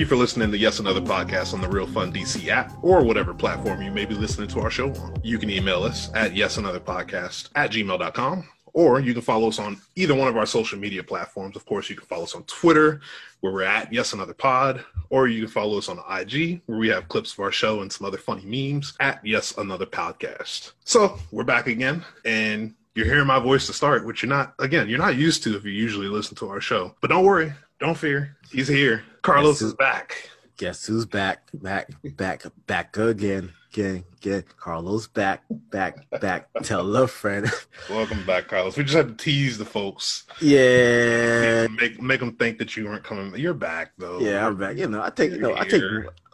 [0.00, 3.04] Thank you for listening to Yes Another Podcast on the Real Fun DC app or
[3.04, 5.20] whatever platform you may be listening to our show on.
[5.22, 10.14] You can email us at yesanotherpodcast at gmail.com or you can follow us on either
[10.14, 11.54] one of our social media platforms.
[11.54, 13.02] Of course, you can follow us on Twitter,
[13.40, 16.88] where we're at Yes Another Pod, or you can follow us on IG, where we
[16.88, 20.72] have clips of our show and some other funny memes at Yes Another Podcast.
[20.82, 24.88] So we're back again, and you're hearing my voice to start, which you're not, again,
[24.88, 26.94] you're not used to if you usually listen to our show.
[27.02, 28.38] But don't worry, don't fear.
[28.50, 29.04] He's here.
[29.22, 30.30] Carlos is back.
[30.56, 31.48] Guess who's back?
[31.54, 33.52] Back, back, back again.
[33.72, 34.44] Again, again.
[34.56, 36.48] Carlos back, back, back.
[36.62, 37.50] Tell a friend.
[37.88, 38.76] Welcome back, Carlos.
[38.76, 40.26] We just had to tease the folks.
[40.40, 41.66] Yeah.
[41.68, 43.38] Make make them think that you weren't coming.
[43.38, 44.20] You're back though.
[44.20, 44.76] Yeah, I'm back.
[44.76, 45.82] You know, I take, you know, I take,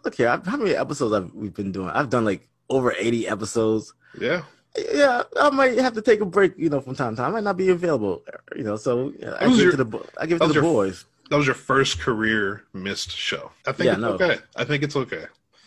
[0.05, 1.91] look here, how many episodes have we've been doing?
[1.91, 3.95] I've done like over 80 episodes.
[4.21, 4.43] Yeah.
[4.93, 7.31] Yeah, I might have to take a break, you know, from time to time.
[7.31, 8.23] I might not be available,
[8.55, 8.77] you know.
[8.77, 11.37] So yeah, I, give your, to the, I give it to the your, boys that
[11.37, 13.51] was your first career missed show.
[13.67, 14.09] I think yeah, it's no.
[14.11, 14.39] okay.
[14.57, 15.27] I think it's okay.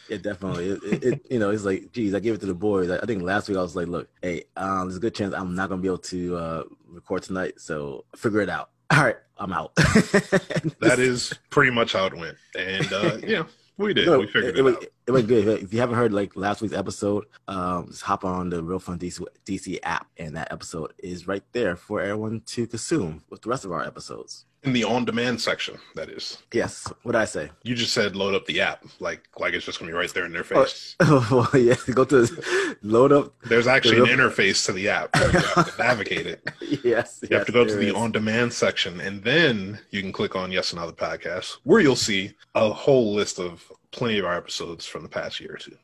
[0.09, 0.69] Yeah, definitely.
[0.69, 2.89] It, it, it, you know, it's like, geez, I gave it to the boys.
[2.89, 5.55] I, think last week I was like, look, hey, um, there's a good chance I'm
[5.55, 8.71] not gonna be able to uh, record tonight, so figure it out.
[8.91, 9.75] All right, I'm out.
[9.75, 13.43] that is pretty much how it went, and uh, yeah,
[13.77, 14.07] we did.
[14.07, 14.83] No, we figured it, it, out.
[15.05, 15.61] It went good.
[15.61, 18.97] If you haven't heard like last week's episode, um, just hop on the Real Fun
[18.97, 23.49] DC, DC app, and that episode is right there for everyone to consume with the
[23.49, 26.38] rest of our episodes in the on-demand section that is.
[26.52, 26.91] Yes.
[27.03, 27.49] What i say?
[27.63, 28.83] You just said load up the app.
[28.99, 30.95] Like like it's just gonna be right there in their oh, face.
[30.99, 35.39] oh, well yeah go to load up there's actually an interface to the app you
[35.39, 36.47] have to navigate it.
[36.83, 40.35] Yes you yes, have to go to the on-demand section and then you can click
[40.35, 44.85] on yes another podcast where you'll see a whole list of plenty of our episodes
[44.85, 45.75] from the past year or two.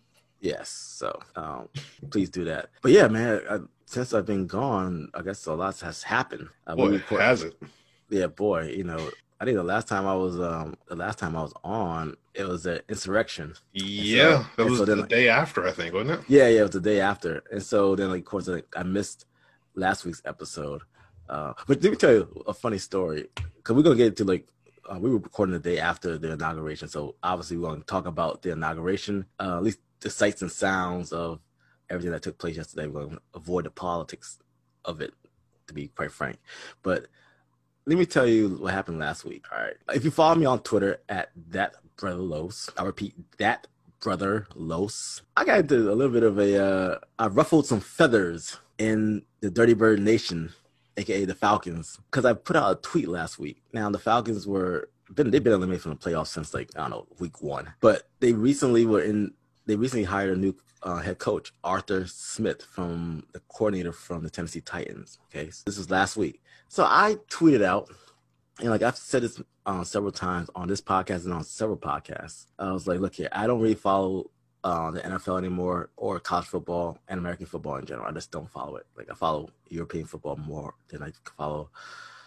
[0.41, 1.69] Yes so um,
[2.11, 2.69] please do that.
[2.81, 6.49] But yeah man I, since i've been gone i guess a lot has happened.
[6.67, 7.55] Uh, Boy, has it
[8.09, 11.35] yeah, boy, you know, I think the last time I was um the last time
[11.35, 13.53] I was on, it was an insurrection.
[13.73, 16.25] Yeah, so, that was so then, the day after, I think, wasn't it?
[16.27, 17.43] Yeah, yeah, it was the day after.
[17.51, 19.25] And so then like of course like, I missed
[19.75, 20.81] last week's episode.
[21.27, 23.27] Uh but let me tell you a funny story.
[23.63, 24.47] Cause we're gonna get into like
[24.89, 28.05] uh, we were recording the day after the inauguration, so obviously we're going to talk
[28.05, 31.39] about the inauguration, uh, at least the sights and sounds of
[31.89, 32.87] everything that took place yesterday.
[32.87, 34.37] We're going to avoid the politics
[34.83, 35.13] of it,
[35.67, 36.37] to be quite frank.
[36.83, 37.07] But
[37.85, 39.45] let me tell you what happened last week.
[39.51, 39.75] All right.
[39.93, 43.67] If you follow me on Twitter at that brother Los, I repeat that
[43.99, 45.21] brother Los.
[45.37, 49.49] I got into a little bit of a uh, I ruffled some feathers in the
[49.49, 50.53] Dirty Bird Nation,
[50.97, 53.61] aka the Falcons, because I put out a tweet last week.
[53.71, 56.89] Now the Falcons were been they've been eliminated from the playoffs since like I don't
[56.89, 59.33] know week one, but they recently were in.
[59.67, 64.29] They recently hired a new uh, head coach, Arthur Smith, from the coordinator from the
[64.29, 65.19] Tennessee Titans.
[65.29, 66.41] Okay, so this was last week.
[66.67, 67.89] So I tweeted out,
[68.59, 72.45] and like I've said this uh, several times on this podcast and on several podcasts.
[72.59, 74.29] I was like, look here, I don't really follow
[74.63, 78.07] uh, the NFL anymore or college football and American football in general.
[78.07, 78.85] I just don't follow it.
[78.97, 81.69] Like I follow European football more than I follow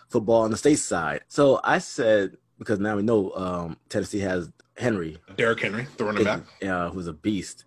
[0.09, 1.23] football on the state side.
[1.29, 6.25] So I said because now we know um, Tennessee has Henry, Derrick Henry, the running
[6.25, 7.65] back, uh, who's a beast.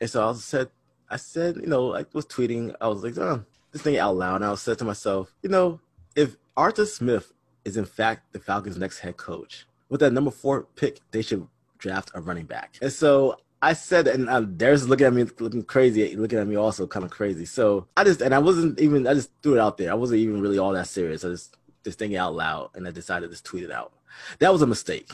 [0.00, 0.70] And so I said,
[1.08, 2.74] I said, you know, I was tweeting.
[2.80, 4.36] I was like, oh, this thing out loud.
[4.36, 5.80] And I was said to myself, you know,
[6.16, 7.32] if Arthur Smith
[7.64, 11.46] is in fact the Falcons' next head coach, with that number four pick, they should
[11.78, 12.76] draft a running back.
[12.82, 16.56] And so I said, and uh, Darius looking at me, looking crazy, looking at me
[16.56, 17.44] also kind of crazy.
[17.44, 19.90] So I just, and I wasn't even, I just threw it out there.
[19.90, 21.24] I wasn't even really all that serious.
[21.24, 23.92] I just, just thinking out loud, and I decided to just tweet it out.
[24.40, 25.10] That was a mistake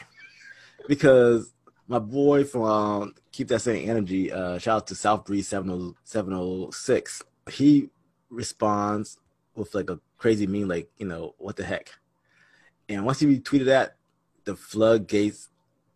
[0.88, 1.52] because
[1.88, 7.22] my boy from um, Keep That Same Energy, uh, shout out to South Breeze 706,
[7.50, 7.90] he
[8.30, 9.18] responds
[9.54, 11.90] with like a crazy meme, like, you know, what the heck?
[12.88, 13.96] And once he retweeted that,
[14.44, 15.48] the floodgates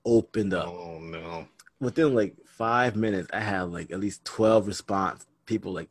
[0.04, 0.66] opened up.
[0.66, 1.46] Oh no.
[1.80, 5.26] Within like five minutes, I had like at least 12 response.
[5.46, 5.88] People like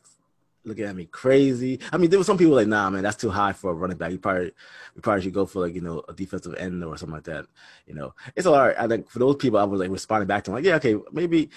[0.65, 1.79] looking at me crazy.
[1.93, 3.97] I mean, there were some people like, nah, man, that's too high for a running
[3.97, 4.11] back.
[4.11, 4.51] You probably,
[4.95, 7.45] you probably should go for like, you know, a defensive end or something like that.
[7.87, 8.75] You know, it's all right.
[8.77, 10.97] I think for those people, I was like responding back to them, like, yeah, okay,
[11.13, 11.49] maybe,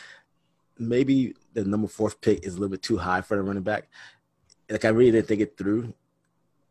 [0.79, 3.89] maybe the number fourth pick is a little bit too high for the running back.
[4.71, 5.93] Like, I really didn't think it through.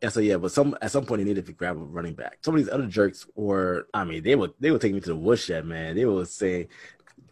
[0.02, 2.38] Yeah, so yeah, but some at some point they needed to grab a running back.
[2.42, 5.10] Some of these other jerks were, I mean, they would they would take me to
[5.10, 5.96] the woodshed, man.
[5.96, 6.68] They would say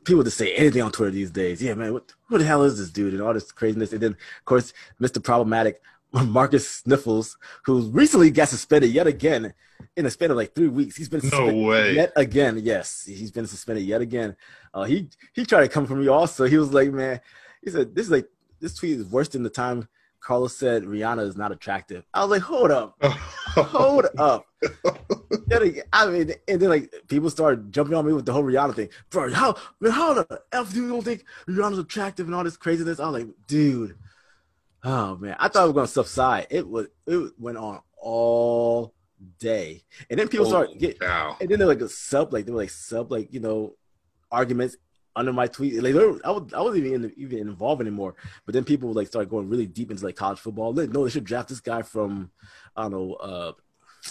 [0.03, 1.61] people just say anything on Twitter these days.
[1.61, 3.91] Yeah, man, what who the hell is this dude and all this craziness?
[3.93, 5.23] And then of course, Mr.
[5.23, 5.81] Problematic
[6.11, 9.53] Marcus Sniffles, who recently got suspended yet again
[9.95, 10.95] in a span of like three weeks.
[10.95, 11.93] He's been suspended no way.
[11.93, 12.59] yet again.
[12.63, 14.35] Yes, he's been suspended yet again.
[14.73, 16.45] Uh, he he tried to come for me also.
[16.45, 17.21] He was like, man,
[17.63, 18.27] he said this is like
[18.59, 19.87] this tweet is worse than the time
[20.25, 22.03] Carlos said Rihanna is not attractive.
[22.11, 24.47] I was like, hold up, hold up.
[25.93, 28.89] I mean, and then like people started jumping on me with the whole Rihanna thing.
[29.11, 32.57] Bro, how man, how the f do you don't think Rihanna's attractive and all this
[32.57, 32.99] craziness?
[32.99, 33.97] I was like, dude,
[34.83, 36.47] oh man, I thought it was gonna subside.
[36.49, 38.95] It was it went on all
[39.37, 41.37] day, and then people Oh, start get, wow.
[41.39, 43.75] and then they're like a sub, like they were like sub, like you know,
[44.31, 44.75] arguments
[45.15, 45.81] under my tweet.
[45.81, 48.15] Like I was, I wasn't even even involved anymore.
[48.45, 50.73] But then people would like start going really deep into like college football.
[50.73, 52.31] Like, no, they should draft this guy from,
[52.75, 53.51] I don't know, uh,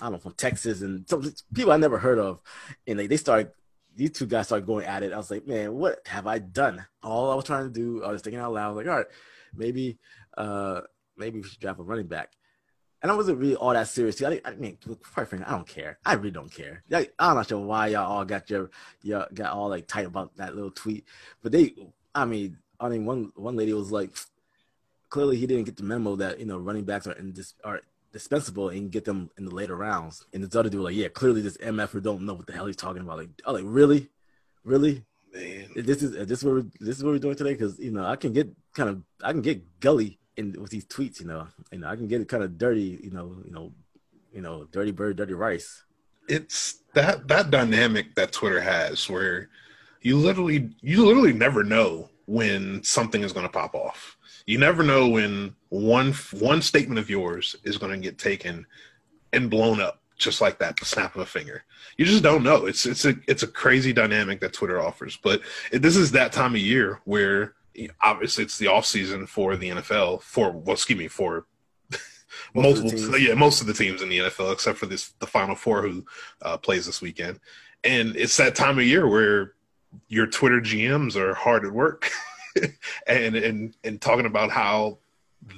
[0.00, 2.40] I don't know, from Texas and some people I never heard of,
[2.86, 3.50] and like they started.
[3.96, 5.12] These two guys started going at it.
[5.12, 6.84] I was like, man, what have I done?
[7.04, 9.06] All I was trying to do, I was thinking out loud, like, all right,
[9.54, 10.00] maybe,
[10.36, 10.80] uh,
[11.16, 12.32] maybe we should draft a running back.
[13.04, 14.22] And I wasn't really all that serious.
[14.22, 14.78] I, I mean,
[15.12, 15.98] quite frankly, I don't care.
[16.06, 16.82] I really don't care.
[16.88, 18.70] Like, I'm not sure why y'all all got your,
[19.02, 21.04] your got all like tight about that little tweet,
[21.42, 21.74] but they,
[22.14, 24.16] I mean, I mean, one one lady was like,
[25.10, 28.70] clearly he didn't get the memo that you know running backs are indis- are dispensable
[28.70, 30.24] and get them in the later rounds.
[30.32, 32.64] And this other dude was like, yeah, clearly this mf'er don't know what the hell
[32.64, 33.18] he's talking about.
[33.18, 34.08] Like, I was like, really,
[34.64, 35.04] really,
[35.34, 35.68] Man.
[35.76, 38.06] this is this is what we're, this is what we're doing today because you know
[38.06, 41.20] I can get kind of I can get gully in with these tweets.
[41.20, 43.00] You know, you know I can get it kind of dirty.
[43.02, 43.72] You know, you know,
[44.32, 45.84] you know, dirty bird, dirty rice.
[46.28, 49.48] it's that that dynamic that Twitter has where
[50.00, 54.16] you literally you literally never know when something is going to pop off.
[54.46, 58.66] You never know when one one statement of yours is going to get taken
[59.32, 61.64] and blown up just like that, the snap of a finger.
[61.96, 62.66] You just don't know.
[62.66, 65.16] It's it's a it's a crazy dynamic that Twitter offers.
[65.16, 65.42] But
[65.72, 67.54] it, this is that time of year where
[68.02, 71.46] obviously it's the off season for the NFL for well, excuse me for
[72.54, 73.20] Most of the multiple teams.
[73.28, 76.04] yeah most of the teams in the NFL except for this the final four who
[76.42, 77.40] uh, plays this weekend
[77.82, 79.54] and it's that time of year where
[80.08, 82.10] your Twitter GMs are hard at work
[83.06, 84.98] and and and talking about how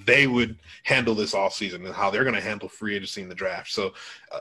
[0.05, 3.29] they would handle this off season and how they're going to handle free agency in
[3.29, 3.93] the draft so
[4.33, 4.41] uh,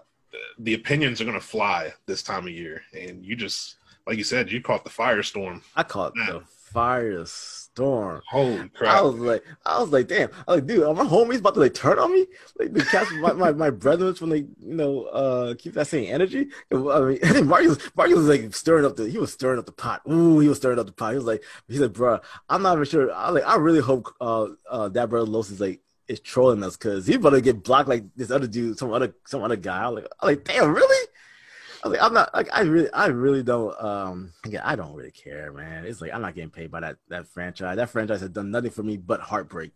[0.59, 3.75] the opinions are going to fly this time of year and you just
[4.07, 6.25] like you said you caught the firestorm I caught Yeah.
[6.39, 6.41] the
[6.73, 7.64] firestorm.
[8.29, 8.95] Holy crap!
[8.95, 10.29] I was like, I was like, damn.
[10.47, 12.25] I was like, dude, are my homies about to like turn on me?
[12.57, 16.13] Like the cats, my, my, my brethren when they, you know, uh, keep that same
[16.13, 16.47] energy.
[16.71, 20.01] I mean, Mario, Mario was like stirring up the, he was stirring up the pot.
[20.09, 21.11] Ooh, he was stirring up the pot.
[21.11, 22.19] He was like, he said, bro,
[22.49, 23.11] I'm not even sure.
[23.13, 26.77] I like, I really hope, uh, uh, that brother Los is like, is trolling us
[26.77, 29.83] because he about to get blocked like this other dude, some other, some other guy.
[29.83, 31.07] I was like, I was like, damn, really?
[31.85, 35.11] I like, I'm not like I really I really don't um again I don't really
[35.11, 35.85] care, man.
[35.85, 37.77] It's like I'm not getting paid by that that franchise.
[37.77, 39.71] That franchise has done nothing for me but heartbreak.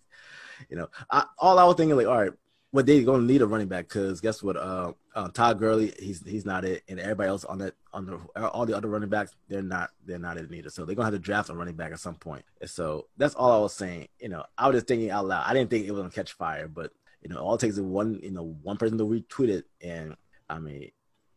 [0.69, 2.31] You know, I, all I was thinking like, all right,
[2.71, 4.57] well they gonna need a running back because guess what?
[4.57, 8.49] Uh, uh, Todd Gurley, he's he's not it, and everybody else on that on the
[8.49, 10.71] all the other running backs, they're not they're not it either.
[10.71, 12.43] So they're gonna have to draft a running back at some point.
[12.59, 14.07] And so that's all I was saying.
[14.19, 15.45] You know, I was just thinking out loud.
[15.45, 16.91] I didn't think it was gonna catch fire, but
[17.21, 20.15] you know, all it takes is one you know one person to retweet it, and
[20.49, 20.89] I mean.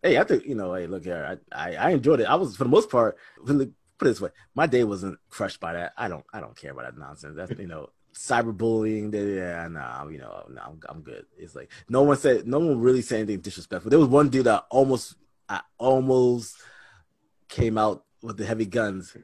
[0.03, 0.75] Hey, I think you know.
[0.75, 1.39] Hey, look here.
[1.53, 2.25] I, I I enjoyed it.
[2.25, 3.17] I was for the most part.
[3.45, 3.71] Put it
[4.01, 5.93] this way, my day wasn't crushed by that.
[5.97, 7.37] I don't I don't care about that nonsense.
[7.37, 9.15] That's you know cyberbullying.
[9.15, 11.27] Yeah, nah, you know, nah, I'm I'm good.
[11.39, 13.91] It's like no one said, no one really said anything disrespectful.
[13.91, 15.17] There was one dude that almost,
[15.49, 16.57] I almost
[17.49, 19.17] came out with the heavy guns.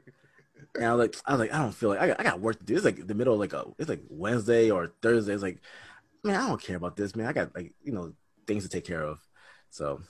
[0.75, 2.41] And I was like, I was like, I don't feel like I got, I got
[2.41, 2.77] work to do.
[2.77, 5.33] It's like the middle of like a, it's like Wednesday or Thursday.
[5.33, 5.61] It's like,
[6.25, 7.27] man, I don't care about this, man.
[7.27, 8.13] I got like, you know,
[8.47, 9.19] things to take care of.
[9.71, 10.01] So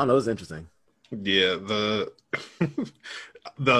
[0.00, 0.14] don't know.
[0.14, 0.68] It was interesting.
[1.10, 2.12] Yeah, the
[3.58, 3.72] the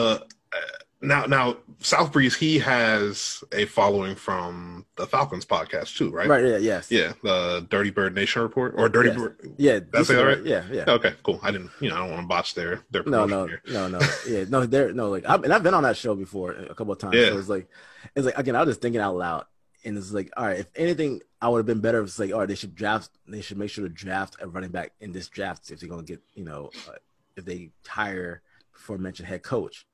[0.52, 0.56] uh,
[1.00, 6.28] now now South Breeze he has a following from the Falcons podcast too, right?
[6.28, 6.44] Right.
[6.44, 6.56] Yeah.
[6.58, 6.90] Yes.
[6.90, 9.18] Yeah, the Dirty Bird Nation report or Dirty Yes.
[9.18, 9.54] Bird.
[9.56, 9.80] Yeah.
[9.92, 10.44] That's it, right?
[10.44, 10.64] Yeah.
[10.70, 10.84] Yeah.
[10.86, 11.40] Okay, cool.
[11.42, 13.62] I didn't, you know, I don't want to botch their their No, no, here.
[13.68, 14.00] no, no.
[14.28, 15.08] Yeah, no, there, no.
[15.10, 17.14] Like, I've, and I've been on that show before a couple of times.
[17.16, 17.30] Yeah.
[17.30, 17.68] So it's like,
[18.14, 19.46] it's like again, I was just thinking out loud,
[19.84, 22.32] and it's like, all right, if anything, I would have been better if it's like,
[22.32, 25.12] all right, they should draft, they should make sure to draft a running back in
[25.12, 26.92] this draft if they're gonna get, you know, uh,
[27.36, 29.86] if they hire before mentioned head coach.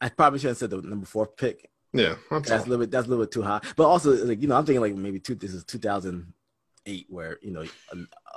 [0.00, 1.70] I probably should have said the number four pick.
[1.92, 2.16] Yeah,
[2.48, 3.60] that's, a little bit, that's a little bit too high.
[3.76, 5.36] But also, like, you know, I'm thinking like maybe two.
[5.36, 7.64] This is 2008, where you know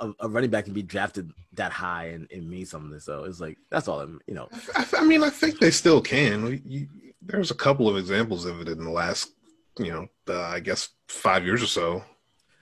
[0.00, 3.00] a, a running back can be drafted that high and, and mean something.
[3.00, 4.00] So it's like that's all.
[4.00, 6.44] I'm, you know, I, I mean, I think they still can.
[6.44, 6.88] We- You,
[7.20, 9.32] there's a couple of examples of it in the last,
[9.78, 12.04] you know, uh, I guess five years or so.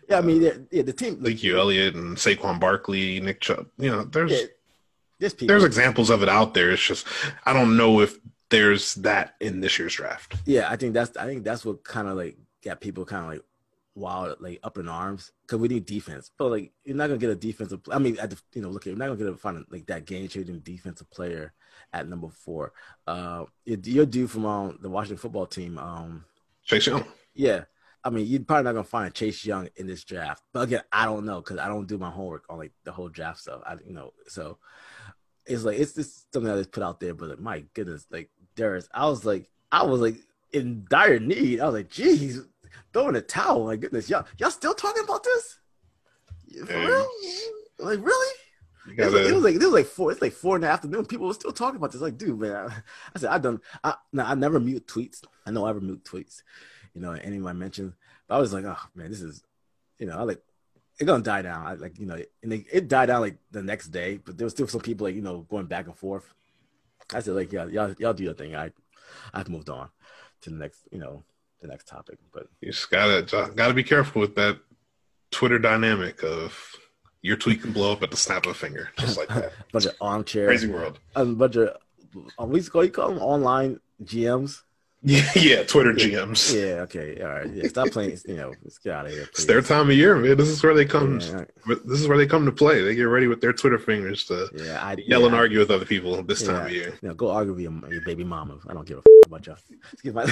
[0.08, 1.18] Yeah, I mean, yeah, yeah the team.
[1.20, 3.66] Leaky Elliott and Saquon Barkley, Nick Chubb.
[3.78, 4.46] You know, there's Yeah,
[5.18, 6.70] there's there's examples of it out there.
[6.70, 7.06] It's just
[7.44, 8.18] I don't know if
[8.50, 10.36] there's that in this year's draft.
[10.46, 13.30] yeah, I think that's I think that's what kind of like got people kind of
[13.30, 13.42] like
[13.96, 16.30] wild, like up in arms because we need defense.
[16.36, 17.80] But like, you're not gonna get a defensive.
[17.90, 19.86] I mean, at the you know, look, at you're not gonna get a find like
[19.86, 21.52] that game changing defensive player
[21.92, 22.72] at number four.
[23.06, 25.78] Uh, your, your dude from um, the Washington football team.
[25.78, 26.24] Um,
[26.66, 27.04] Chase Young.
[27.34, 27.64] yeah,
[28.04, 30.42] I mean, you're probably not gonna find Chase Young in this draft.
[30.52, 33.08] But again, I don't know because I don't do my homework on like the whole
[33.08, 33.62] draft stuff.
[33.66, 34.58] I you know, so
[35.46, 37.14] it's like it's just something that is put out there.
[37.14, 40.18] But like, my goodness, like Darius, I was like, I was like
[40.52, 41.60] in dire need.
[41.60, 42.40] I was like, geez,
[42.92, 43.66] throwing a towel.
[43.66, 45.58] My goodness, y'all y'all still talking about this?
[46.66, 47.08] For real?
[47.78, 48.34] Like really?
[48.94, 49.02] Gotta...
[49.02, 50.12] It, was like, it was like it was like four.
[50.12, 51.06] It's like four in the afternoon.
[51.06, 52.00] People were still talking about this.
[52.00, 52.54] Like, dude, man.
[52.54, 52.64] I,
[53.14, 53.60] I said I done.
[53.82, 55.22] I now I never mute tweets.
[55.44, 56.42] I know I ever mute tweets.
[56.94, 57.94] You know, any of my mentions.
[58.28, 59.42] But I was like, oh man, this is.
[59.98, 60.42] You know, I like
[60.98, 61.66] it's gonna die down.
[61.66, 64.18] I, like you know, and it, it, died down like the next day.
[64.18, 66.32] But there was still some people like you know going back and forth.
[67.12, 68.56] I said like, yeah, y'all y'all do your thing.
[68.56, 68.72] I
[69.34, 69.90] I've moved on
[70.42, 71.22] to the next you know
[71.60, 72.18] the next topic.
[72.32, 74.58] But you just gotta gotta be careful with that
[75.30, 76.74] Twitter dynamic of
[77.26, 79.52] your tweet can blow up at the snap of a finger, just like that.
[79.72, 81.00] bunch of armchair, crazy world.
[81.16, 81.76] A bunch of
[82.38, 84.62] uh, we call you call them online GMs.
[85.02, 86.54] Yeah, yeah, Twitter GMs.
[86.56, 87.50] Yeah, okay, all right.
[87.52, 88.18] Yeah, stop playing.
[88.26, 89.22] You know, let's get out of here.
[89.22, 89.30] Please.
[89.30, 90.36] It's their time of year, man.
[90.36, 91.20] This is where they come.
[91.20, 91.48] Yeah, right.
[91.84, 92.82] This is where they come to play.
[92.82, 95.70] They get ready with their Twitter fingers to yeah, I, yell yeah, and argue with
[95.72, 96.96] other people this time of year.
[97.02, 98.58] You know, go argue with your, your baby mama.
[98.68, 99.58] I don't give a f- about y'all.
[99.92, 100.24] Excuse my.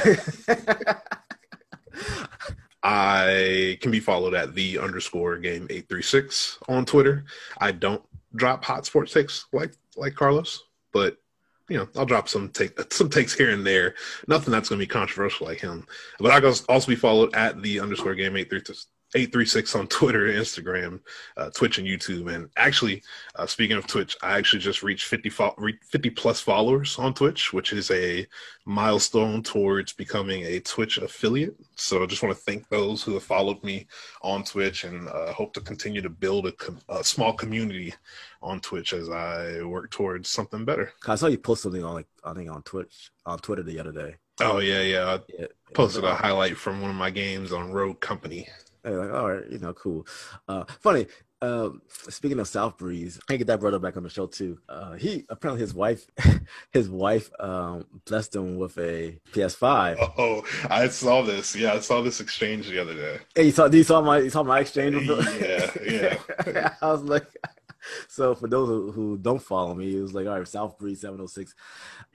[2.84, 7.24] I can be followed at the underscore game eight three six on Twitter.
[7.58, 8.02] I don't
[8.36, 10.62] drop hot sports takes like like Carlos,
[10.92, 11.16] but
[11.70, 13.94] you know I'll drop some take some takes here and there.
[14.28, 15.86] Nothing that's going to be controversial like him.
[16.20, 18.60] But I can also be followed at the underscore game eight three
[19.14, 21.00] 836 on Twitter, Instagram,
[21.36, 22.34] uh, Twitch, and YouTube.
[22.34, 23.02] And actually,
[23.36, 27.52] uh, speaking of Twitch, I actually just reached 50, fo- 50 plus followers on Twitch,
[27.52, 28.26] which is a
[28.66, 31.54] milestone towards becoming a Twitch affiliate.
[31.76, 33.86] So I just want to thank those who have followed me
[34.22, 37.94] on Twitch and uh, hope to continue to build a, com- a, small community
[38.42, 40.92] on Twitch as I work towards something better.
[41.06, 43.92] I saw you post something on like I think on Twitch on Twitter the other
[43.92, 44.16] day.
[44.40, 45.04] Oh yeah, yeah.
[45.04, 48.48] I yeah, posted a highlight from one of my games on Rogue Company.
[48.84, 50.06] They're like, all right, you know, cool.
[50.46, 51.06] Uh, funny.
[51.42, 54.58] Um, speaking of South Breeze, I get that brother back on the show too.
[54.66, 56.06] Uh, he apparently his wife,
[56.70, 59.96] his wife um, blessed him with a PS5.
[60.16, 61.54] Oh, I saw this.
[61.54, 63.18] Yeah, I saw this exchange the other day.
[63.34, 63.66] Hey, you saw?
[63.66, 64.18] You saw my?
[64.20, 65.06] You saw my exchange?
[65.06, 66.74] yeah, yeah.
[66.82, 67.26] I was like,
[68.08, 71.00] so for those who, who, don't follow me, it was like, all right, South Breeze
[71.00, 71.54] 706.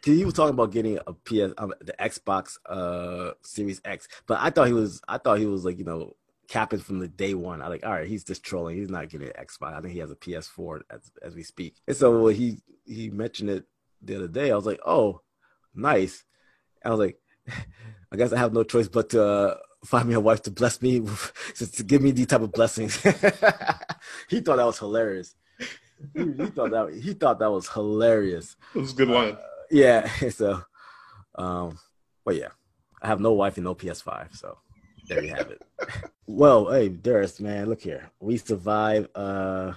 [0.04, 4.50] He was talking about getting a PS, um, the Xbox uh, Series X, but I
[4.50, 6.16] thought he was, I thought he was like, you know,
[6.50, 7.62] capping from the day one.
[7.62, 8.76] I like, all right, he's just trolling.
[8.76, 9.74] He's not getting an Xbox.
[9.74, 11.76] I think he has a PS4 as as we speak.
[11.88, 13.66] And so he he mentioned it
[14.02, 14.52] the other day.
[14.52, 15.22] I was like, oh,
[15.74, 16.26] nice.
[16.84, 17.20] I was like,
[18.12, 20.82] I guess I have no choice but to uh, find me a wife to bless
[20.82, 21.02] me,
[21.56, 22.96] to give me these type of blessings.
[24.30, 25.36] he thought that was hilarious.
[26.16, 28.56] He, he, thought that he thought that was hilarious.
[28.74, 29.34] It was a good line.
[29.34, 29.38] Uh,
[29.70, 30.10] yeah.
[30.30, 30.64] So,
[31.36, 31.78] um,
[32.26, 32.50] but yeah,
[33.02, 34.58] I have no wife and no PS5, so
[35.10, 35.62] there you have it.
[36.28, 38.10] well, hey, Darius, man, look here.
[38.20, 39.74] We survived uh,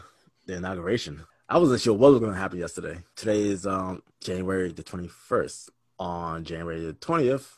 [0.47, 1.23] the inauguration.
[1.49, 2.99] I wasn't sure what was going to happen yesterday.
[3.17, 5.71] Today is um, January the 21st.
[5.99, 7.57] On January the 20th,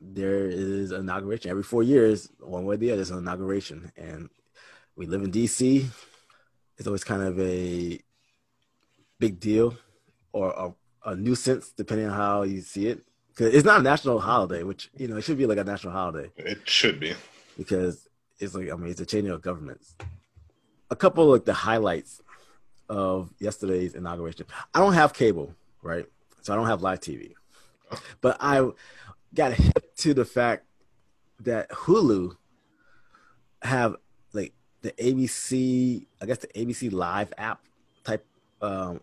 [0.00, 1.50] there is an inauguration.
[1.50, 3.92] Every four years, one way or the other, there's an inauguration.
[3.96, 4.30] And
[4.96, 5.86] we live in D.C.
[6.78, 8.00] It's always kind of a
[9.18, 9.76] big deal
[10.32, 10.50] or
[11.04, 13.04] a, a nuisance, depending on how you see it.
[13.36, 15.92] Cause it's not a national holiday, which you know it should be like a national
[15.92, 16.30] holiday.
[16.36, 17.14] It should be
[17.58, 19.96] because it's like I mean it's a changing of governments.
[20.90, 22.22] A couple of like the highlights
[22.88, 24.46] of yesterday's inauguration.
[24.72, 26.06] I don't have cable, right?
[26.42, 27.32] So I don't have live TV,
[28.20, 28.70] but I
[29.34, 30.66] got hit to the fact
[31.40, 32.36] that Hulu
[33.62, 33.96] have
[34.32, 37.62] like the ABC, I guess the ABC Live app
[38.04, 38.24] type,
[38.62, 39.00] um,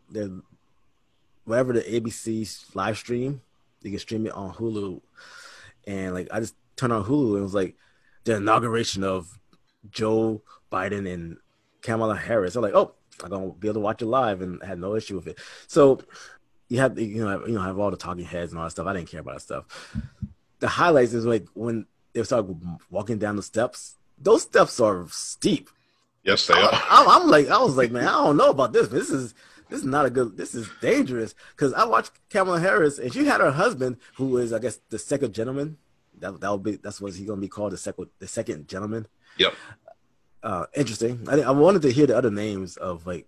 [1.44, 3.42] whatever the ABC live stream
[3.82, 5.02] you can stream it on Hulu,
[5.88, 7.76] and like I just turned on Hulu and it was like
[8.24, 9.40] the inauguration of
[9.90, 11.38] Joe Biden and
[11.82, 12.56] Kamala Harris.
[12.56, 14.96] I'm like, oh, I'm gonna be able to watch it live, and I had no
[14.96, 15.40] issue with it.
[15.68, 16.02] So
[16.70, 18.88] you have you know you know have all the talking heads and all that stuff.
[18.88, 19.96] I didn't care about that stuff.
[20.60, 22.46] The highlights is like when they start
[22.90, 23.96] walking down the steps.
[24.18, 25.70] Those steps are steep.
[26.24, 26.70] Yes, they are.
[26.72, 28.90] I, am like, I was like, man, I don't know about this.
[28.90, 29.34] This is
[29.72, 30.36] this is not a good.
[30.36, 34.52] This is dangerous because I watched Kamala Harris and she had her husband, who is
[34.52, 35.78] I guess the second gentleman.
[36.20, 39.08] That that will be that's what he's gonna be called the second the second gentleman.
[39.38, 39.54] Yep.
[40.44, 41.26] Uh, interesting.
[41.30, 43.28] I I wanted to hear the other names of like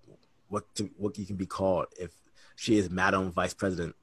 [0.49, 2.11] what to, what you can be called if
[2.57, 3.95] she is Madam Vice President.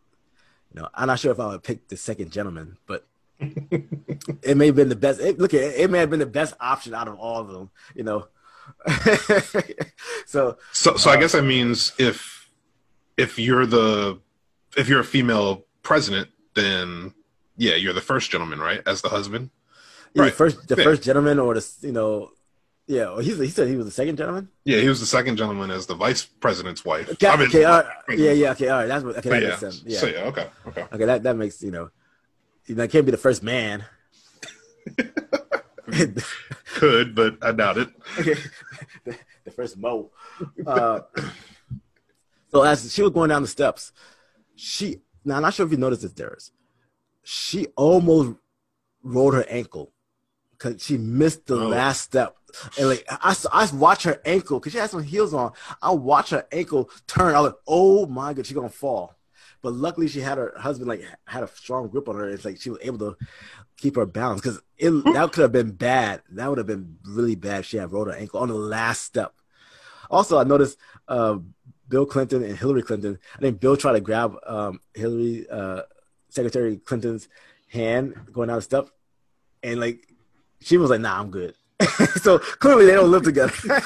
[0.72, 3.06] You know, I'm not sure if I would pick the second gentleman, but
[3.38, 5.20] it may have been the best.
[5.20, 7.70] It, look, it, it may have been the best option out of all of them.
[7.94, 8.28] You know,
[10.26, 12.48] so so so uh, I guess that means if
[13.16, 14.18] if you're the
[14.76, 17.14] if you're a female president, then
[17.56, 18.80] yeah, you're the first gentleman, right?
[18.86, 19.50] As the husband.
[20.14, 20.32] Either Right.
[20.32, 20.84] first the Yeah.
[20.84, 22.30] first gentleman or the you know,
[22.86, 23.08] yeah.
[23.10, 24.48] Or he's, he said he was the second gentleman.
[24.64, 27.08] Yeah, he was the second gentleman as the vice president's wife.
[27.12, 28.18] Okay, I mean, okay, all right.
[28.18, 28.86] yeah, yeah, okay, all right.
[28.86, 29.48] That's what, okay, that yeah.
[29.48, 29.82] makes sense.
[29.86, 30.84] Yeah, So yeah, okay, okay.
[30.92, 31.90] okay, that that makes you know,
[32.66, 33.84] you know, I can't be the first man.
[36.74, 37.88] Could, but I doubt it.
[38.18, 38.34] Okay.
[39.04, 40.10] the, the first Mo.
[40.66, 41.00] Uh,
[42.48, 43.92] so as she was going down the steps,
[44.56, 46.52] she now I'm not sure if you noticed this, Darius.
[47.22, 48.34] She almost
[49.02, 49.92] rolled her ankle
[50.52, 51.68] because she missed the Oh.
[51.68, 52.36] last step.
[52.78, 55.52] And like I, I watch her ankle because she had some heels on.
[55.80, 57.34] I watch her ankle turn.
[57.34, 59.14] I was like, oh my god, she's gonna fall.
[59.62, 62.28] But luckily, she had her husband like had a strong grip on her.
[62.28, 63.16] It's like she was able to
[63.80, 66.22] keep her balance because that could have been bad.
[66.30, 67.60] That would have been really bad.
[67.60, 69.32] if She had rolled her ankle on the last step.
[70.10, 71.38] Also, I noticed uh,
[71.88, 73.18] Bill Clinton and Hillary Clinton.
[73.36, 75.82] I think Bill tried to grab um, Hillary, uh,
[76.28, 77.28] Secretary Clinton's
[77.68, 78.88] hand going down the step,
[79.62, 80.06] and like
[80.60, 81.54] she was like, "Nah, I'm good."
[82.20, 83.52] so clearly, they don't live together.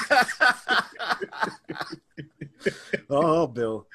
[3.09, 3.87] oh, Bill.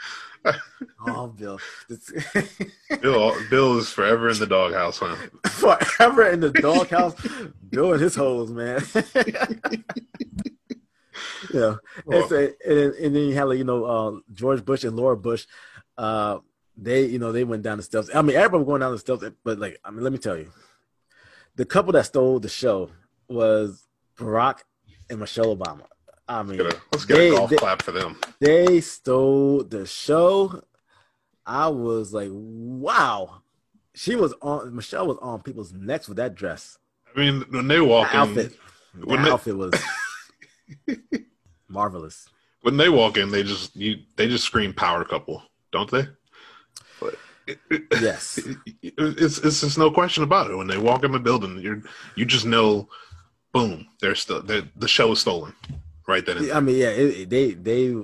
[1.07, 1.59] Oh, Bill.
[3.03, 5.17] Bill, Bill is forever in the doghouse, huh?
[5.49, 7.15] forever in the doghouse,
[7.69, 8.83] Bill and his hoes, man.
[11.53, 11.75] yeah,
[12.07, 14.97] and, so, and, then- and then you had like you know uh, George Bush and
[14.97, 15.47] Laura Bush.
[15.97, 16.39] Uh,
[16.77, 18.09] they you know they went down the steps.
[18.15, 20.37] I mean, everybody was going down the steps, but like I mean, let me tell
[20.37, 20.51] you,
[21.57, 22.91] the couple that stole the show
[23.29, 24.61] was Barack
[25.09, 25.85] and Michelle Obama.
[26.31, 28.17] I mean, Get a- let's get they- a golf they- clap for them.
[28.39, 30.63] they stole the show.
[31.45, 33.43] I was like, wow.
[33.95, 36.79] She was on Michelle was on people's necks with that dress.
[37.15, 38.57] I mean, when they walk The in, outfit.
[38.95, 39.73] The when they- outfit was
[41.69, 42.29] marvelous.
[42.63, 46.07] when they walk in, they just you they just scream power couple, don't they?
[47.01, 47.17] But
[47.49, 48.39] it, it- Yes.
[48.39, 50.55] it- it's it's just no question about it.
[50.57, 51.83] When they walk in the building, you
[52.15, 52.89] you just know,
[53.53, 55.55] boom, they're still the show is stolen,
[56.11, 56.51] right then.
[56.53, 57.95] I mean, yeah, it, it- they they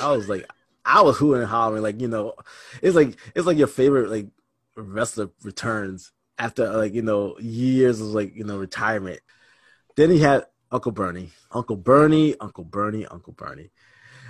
[0.00, 0.48] I was like
[0.84, 2.34] I was hooting and hollering, like, you know,
[2.82, 4.28] it's like it's like your favorite like
[4.76, 9.20] wrestler returns after like, you know, years of like, you know, retirement.
[9.96, 11.30] Then he had Uncle Bernie.
[11.52, 13.70] Uncle Bernie, Uncle Bernie, Uncle Bernie.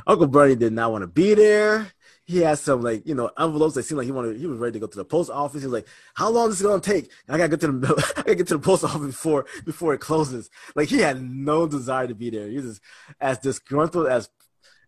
[0.07, 1.89] Uncle Bernie did not want to be there.
[2.27, 4.37] He had some like you know envelopes that seemed like he wanted.
[4.37, 5.63] He was ready to go to the post office.
[5.63, 7.11] He was like, "How long is this gonna take?
[7.29, 10.01] I gotta get to the I gotta get to the post office before before it
[10.01, 12.49] closes." Like he had no desire to be there.
[12.49, 12.83] He was just
[13.21, 14.29] as disgruntled as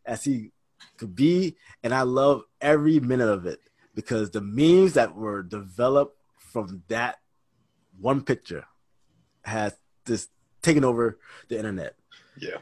[0.05, 0.51] as he
[0.97, 3.61] could be, and I love every minute of it
[3.95, 7.19] because the memes that were developed from that
[8.01, 8.65] one picture
[9.43, 10.31] has just
[10.63, 11.95] taken over the internet.
[12.37, 12.59] yeah.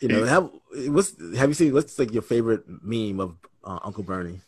[0.00, 0.50] You know, have
[0.88, 1.72] what's have you seen?
[1.72, 4.40] What's like your favorite meme of uh, Uncle Bernie?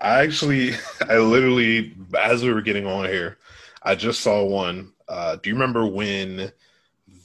[0.00, 0.72] I actually,
[1.08, 3.38] I literally, as we were getting on here,
[3.82, 4.92] I just saw one.
[5.08, 6.52] Uh, do you remember when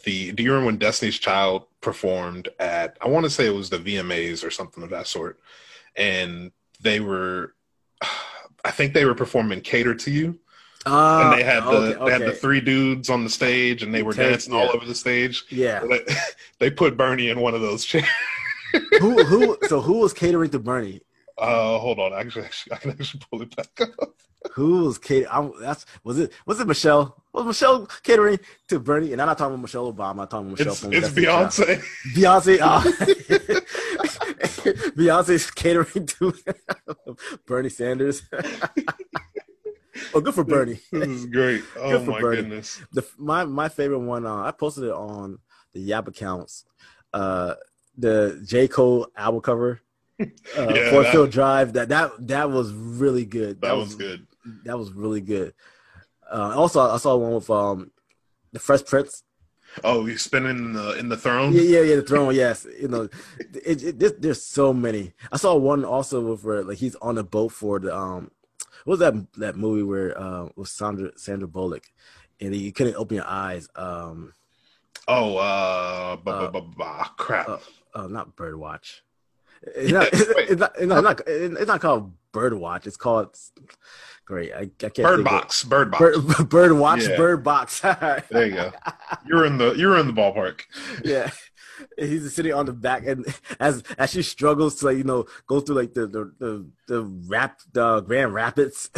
[0.05, 0.31] the?
[0.31, 2.97] Do you remember when Destiny's Child performed at?
[3.01, 5.39] I want to say it was the VMAs or something of that sort,
[5.95, 6.51] and
[6.81, 7.53] they were.
[8.65, 10.39] I think they were performing "Cater to You,"
[10.85, 13.93] Uh, and they had the okay, they had the three dudes on the stage, and
[13.93, 15.43] they were Okay, dancing all over the stage.
[15.49, 15.83] yeah.
[15.85, 16.05] They,
[16.59, 18.07] they put Bernie in one of those chairs.
[18.99, 19.57] who who?
[19.67, 21.01] So who was catering to Bernie?
[21.37, 24.13] Uh, hold on, actually, actually, I can actually pull it back up.
[24.53, 25.53] Who was catering?
[25.59, 26.33] That's was it?
[26.45, 27.23] Was it Michelle?
[27.31, 29.13] Was Michelle catering to Bernie?
[29.13, 30.21] And I'm not talking about Michelle Obama.
[30.23, 30.73] I'm talking about Michelle.
[30.73, 31.09] It's from it's.
[31.09, 31.81] Beyonce.
[32.13, 32.59] Beyonce.
[32.61, 32.81] Uh,
[34.97, 36.33] Beyonce's catering to
[37.47, 38.23] Bernie Sanders.
[40.13, 40.79] oh, good for Bernie.
[40.91, 41.63] This is great.
[41.77, 42.41] Oh my Bernie.
[42.41, 42.81] goodness.
[42.91, 44.25] the my my favorite one.
[44.25, 45.39] Uh, I posted it on
[45.73, 46.65] the Yap accounts.
[47.13, 47.55] Uh,
[47.97, 49.81] the J Cole album cover.
[50.57, 51.73] Uh, Yeah, Forest Hills Drive.
[51.73, 53.61] That that that was really good.
[53.61, 54.27] That was good.
[54.65, 55.53] That was really good.
[56.31, 57.91] Uh, also, I saw one with um,
[58.51, 59.23] the Fresh Prince.
[59.83, 61.53] Oh, you spinning in the in the throne.
[61.53, 61.95] Yeah, yeah, yeah.
[61.95, 62.35] The throne.
[62.35, 65.13] Yes, you know, it, it, there's, there's so many.
[65.31, 68.29] I saw one also with where like he's on a boat for the um,
[68.85, 71.85] what was that that movie where uh with Sandra Sandra Bullock,
[72.39, 73.67] and you couldn't open your eyes.
[73.75, 74.33] Um,
[75.07, 77.49] Oh, uh, ba, Uh, ba, ba, ba, crap.
[77.49, 77.57] uh,
[77.95, 79.01] uh, not Birdwatch.
[79.63, 80.11] It's not.
[80.35, 80.49] Wait.
[80.49, 80.73] It's not.
[80.77, 81.21] It's not, not.
[81.27, 82.87] It's not called Birdwatch.
[82.87, 83.37] It's called.
[84.25, 84.53] Great.
[84.53, 84.95] I, I can't.
[84.97, 85.63] Bird box.
[85.63, 86.17] Bird box.
[86.17, 87.03] Bird, bird watch.
[87.03, 87.17] Yeah.
[87.17, 87.81] Bird box.
[88.29, 88.71] There you go.
[89.25, 90.61] You're in the you're in the ballpark.
[91.03, 91.29] yeah.
[91.97, 93.25] He's sitting on the back, and
[93.59, 97.01] as as she struggles to like you know go through like the the the, the
[97.27, 98.89] rap the Grand Rapids,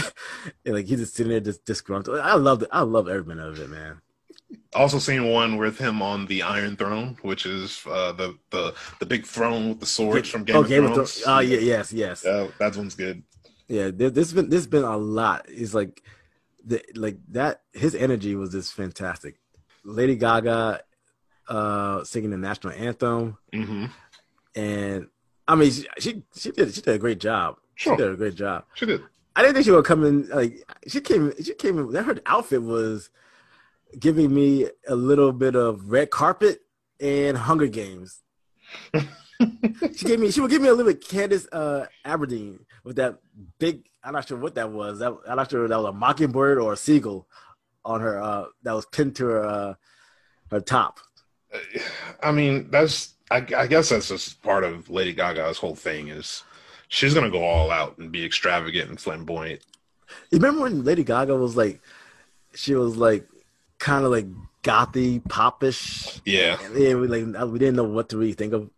[0.65, 2.19] and like he's just sitting there just disgruntled.
[2.19, 2.69] I love it.
[2.71, 4.01] I love every minute of it, man.
[4.73, 9.05] Also seen one with him on the Iron Throne, which is uh, the the the
[9.05, 10.97] big throne with the swords from Game oh, of Game Thrones.
[10.97, 11.23] of Thrones.
[11.27, 12.23] Oh yeah, yes, yes.
[12.25, 13.23] Yeah, that one's good.
[13.67, 15.45] Yeah, there, there's been there's been a lot.
[15.47, 16.01] It's like
[16.65, 17.61] the like that.
[17.73, 19.35] His energy was just fantastic.
[19.83, 20.81] Lady Gaga
[21.47, 23.85] uh, singing the national anthem, Mm-hmm.
[24.55, 25.07] and
[25.47, 27.57] I mean, she, she she did she did a great job.
[27.75, 27.95] Sure.
[27.95, 28.65] She did a great job.
[28.73, 29.01] She did.
[29.35, 31.33] I didn't think she would come in like she came.
[31.43, 31.93] She came in.
[31.93, 33.09] Her outfit was
[33.99, 36.61] giving me a little bit of red carpet
[36.99, 38.21] and Hunger Games.
[39.95, 40.31] she gave me.
[40.31, 43.19] She would give me a little bit Katniss uh, Everdeen with that
[43.59, 43.85] big.
[44.03, 44.99] I'm not sure what that was.
[44.99, 47.27] That, I'm not sure if that was a mockingbird or a seagull
[47.83, 48.21] on her.
[48.21, 49.73] Uh, that was pinned to her uh,
[50.51, 50.99] her top.
[52.21, 56.43] I mean, that's I, I guess that's just part of Lady Gaga's whole thing is
[56.87, 59.61] she's gonna go all out and be extravagant and flamboyant.
[60.31, 61.81] You remember when Lady Gaga was like,
[62.53, 63.27] she was like,
[63.79, 64.27] kind of like
[64.63, 66.21] gothy, popish.
[66.25, 68.69] Yeah, Yeah, we like we didn't know what to really think of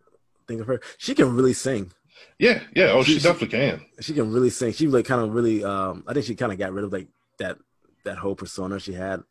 [0.47, 0.81] think of her.
[0.97, 1.91] She can really sing.
[2.39, 2.91] yeah, yeah.
[2.91, 3.81] Oh, she, She- she- definitely can.
[4.01, 4.73] She can really sing.
[4.73, 5.63] She like kind of really.
[5.63, 7.07] Um, I think she kind of got rid of like
[7.39, 7.57] that
[8.03, 9.21] that whole persona she had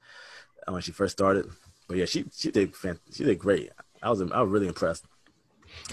[0.69, 1.47] uh, when she first started.
[1.89, 3.71] But yeah, she she did fan- she did great.
[4.03, 5.05] I was I was really impressed.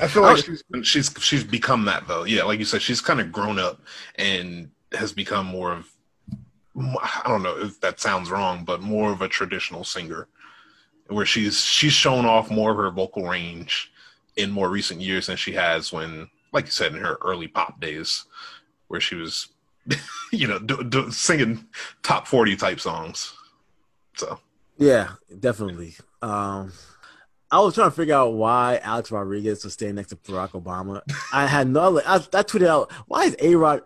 [0.02, 0.42] I feel like Oh.
[0.42, 2.24] she's she's she's become that though.
[2.24, 3.82] Yeah, like you said, she's kind of grown up
[4.16, 5.88] and has become more of
[6.76, 10.28] I don't know if that sounds wrong, but more of a traditional singer,
[11.08, 13.92] where she's she's shown off more of her vocal range
[14.38, 17.80] in more recent years than she has when, like you said, in her early pop
[17.80, 18.26] days,
[18.88, 19.50] where she was,
[20.32, 21.68] you know, do, do, singing
[22.02, 23.34] top forty type songs.
[24.16, 24.40] So
[24.78, 25.96] Yeah, definitely.
[26.22, 26.72] Um,
[27.52, 31.02] I was trying to figure out why Alex Rodriguez was staying next to Barack Obama.
[31.32, 32.00] I had no.
[32.00, 33.84] I, I tweeted out, "Why is A Rod?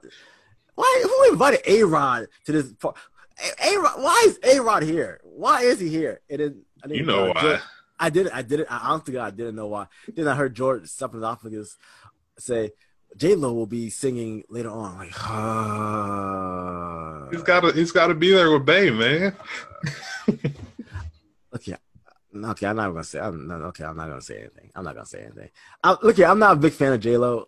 [0.78, 2.72] Why who invited A Rod to this?
[2.72, 5.20] A Rod, why is A Rod here?
[5.24, 6.54] Why is he here?" It is.
[6.84, 7.42] I didn't you know uh, why?
[7.42, 7.62] George-
[8.00, 8.32] I didn't.
[8.34, 8.72] I didn't.
[8.72, 9.88] I honestly, God, I didn't know why.
[10.16, 11.78] Then I heard George Stephanopoulos
[12.38, 12.70] say
[13.16, 14.92] J Lo will be singing later on.
[14.92, 19.36] I'm like, uh, He's got to he's got to be there with Bay, man.
[21.56, 21.76] Okay,
[22.36, 23.20] okay, I'm not gonna say.
[23.20, 24.70] I'm not, okay, I'm not gonna say anything.
[24.76, 25.50] I'm not gonna say anything.
[25.84, 27.48] I, look here, I'm not a big fan of J Lo.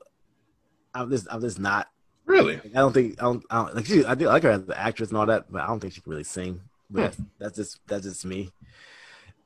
[0.95, 1.87] I'm just, I'm just not.
[2.29, 2.57] Really?
[2.57, 3.15] I don't think.
[3.19, 3.43] I don't.
[3.49, 3.85] I don't like.
[3.87, 5.93] She, I do like her as an actress and all that, but I don't think
[5.93, 6.61] she can really sing.
[6.87, 8.51] But that's, that's just, that's just me.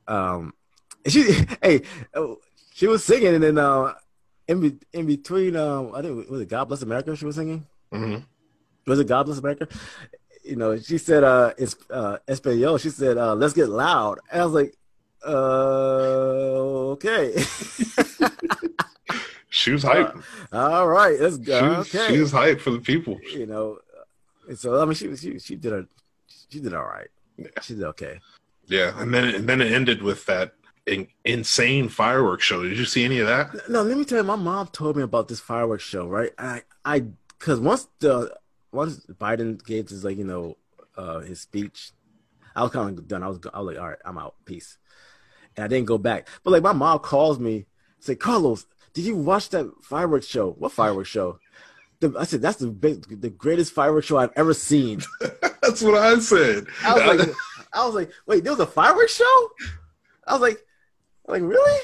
[0.06, 0.52] Um,
[1.06, 1.80] she, hey,
[2.12, 2.40] oh,
[2.74, 3.94] she was singing, and then uh,
[4.48, 7.16] in be, in between, um, I think was it God Bless America?
[7.16, 7.66] She was singing.
[7.90, 8.22] Mm-hmm.
[8.86, 9.66] Was it God Bless America?
[10.44, 12.76] You know, she said, uh, it's uh, Espanol.
[12.76, 14.18] She said, uh, let's get loud.
[14.30, 14.76] And I was like,
[15.26, 17.32] uh, okay.
[19.54, 20.16] She was hype.
[20.52, 21.78] All right, let's she, go.
[21.78, 22.12] was, okay.
[22.12, 23.20] she was hype for the people.
[23.32, 23.78] you know,
[24.56, 25.86] so I mean, she she she did a
[26.50, 27.06] she did all right.
[27.36, 27.46] Yeah.
[27.62, 28.18] She did okay.
[28.66, 30.54] Yeah, and then and then it ended with that
[30.86, 32.64] in, insane fireworks show.
[32.64, 33.70] Did you see any of that?
[33.70, 36.32] No, let me tell you, my mom told me about this fireworks show, right?
[36.36, 37.04] I I
[37.38, 38.36] because once the
[38.72, 40.56] once Biden gave his like you know
[40.96, 41.92] uh his speech,
[42.56, 43.22] I was kind of done.
[43.22, 44.78] I was I was like, all right, I'm out, peace,
[45.56, 46.26] and I didn't go back.
[46.42, 47.66] But like my mom calls me,
[48.00, 50.50] say, Carlos, did you watch that fireworks show?
[50.52, 51.38] What fireworks show?
[52.00, 55.00] The, I said that's the big, the greatest fireworks show I've ever seen.
[55.62, 56.66] That's what I said.
[56.84, 57.36] I was like,
[57.72, 59.50] I was like, wait, there was a fireworks show?
[60.26, 60.58] I was like,
[61.26, 61.80] like really?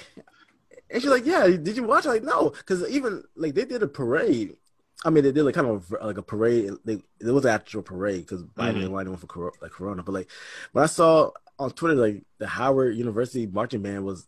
[0.91, 1.47] And she's like, yeah.
[1.47, 2.05] Did you watch?
[2.05, 4.57] I'm like, no, because even like they did a parade.
[5.05, 6.73] I mean, they did like kind of like a parade.
[6.85, 8.75] They, there was an actual parade because Biden Mhm.
[8.75, 10.03] didn't want anyone for cor- like Corona.
[10.03, 10.31] But like
[10.73, 14.27] when I saw on Twitter, like the Howard University marching band was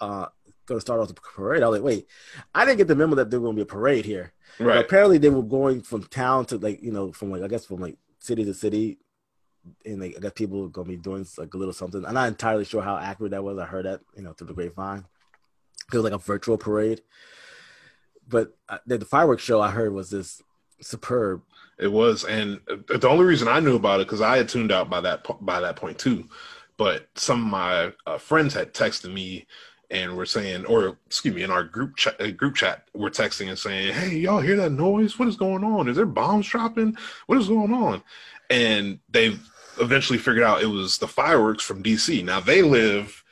[0.00, 0.26] uh
[0.72, 1.62] going to start off the parade.
[1.62, 2.06] I was like, wait,
[2.54, 4.32] I didn't get the memo that there was going to be a parade here.
[4.58, 4.78] But right.
[4.78, 7.80] apparently they were going from town to like you know from like I guess from
[7.80, 8.98] like city to city,
[9.84, 12.04] and like I guess people were gonna be doing like a little something.
[12.04, 13.58] I'm not entirely sure how accurate that was.
[13.58, 15.04] I heard that you know through the grapevine.
[15.92, 17.02] It was like a virtual parade,
[18.28, 20.42] but uh, the, the fireworks show I heard was this
[20.80, 21.42] superb.
[21.78, 24.88] It was, and the only reason I knew about it because I had tuned out
[24.88, 26.28] by that by that point too.
[26.76, 29.46] But some of my uh, friends had texted me
[29.92, 33.48] and we're saying, or excuse me, in our group chat, uh, group chat, we're texting
[33.48, 35.18] and saying, "Hey, y'all hear that noise?
[35.18, 35.86] What is going on?
[35.86, 36.96] Is there bombs dropping?
[37.26, 38.02] What is going on?"
[38.48, 39.36] And they
[39.78, 42.24] eventually figured out it was the fireworks from DC.
[42.24, 43.22] Now they live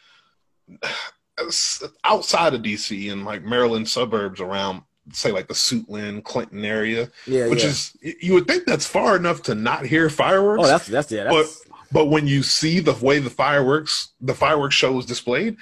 [2.04, 7.48] outside of DC in like Maryland suburbs around, say like the Suitland, Clinton area Yeah,
[7.48, 7.70] which yeah.
[7.70, 10.64] is you would think that's far enough to not hear fireworks.
[10.64, 11.24] oh, that's that's yeah.
[11.24, 15.56] That's, but when you see the way the fireworks the fireworks show is displayed,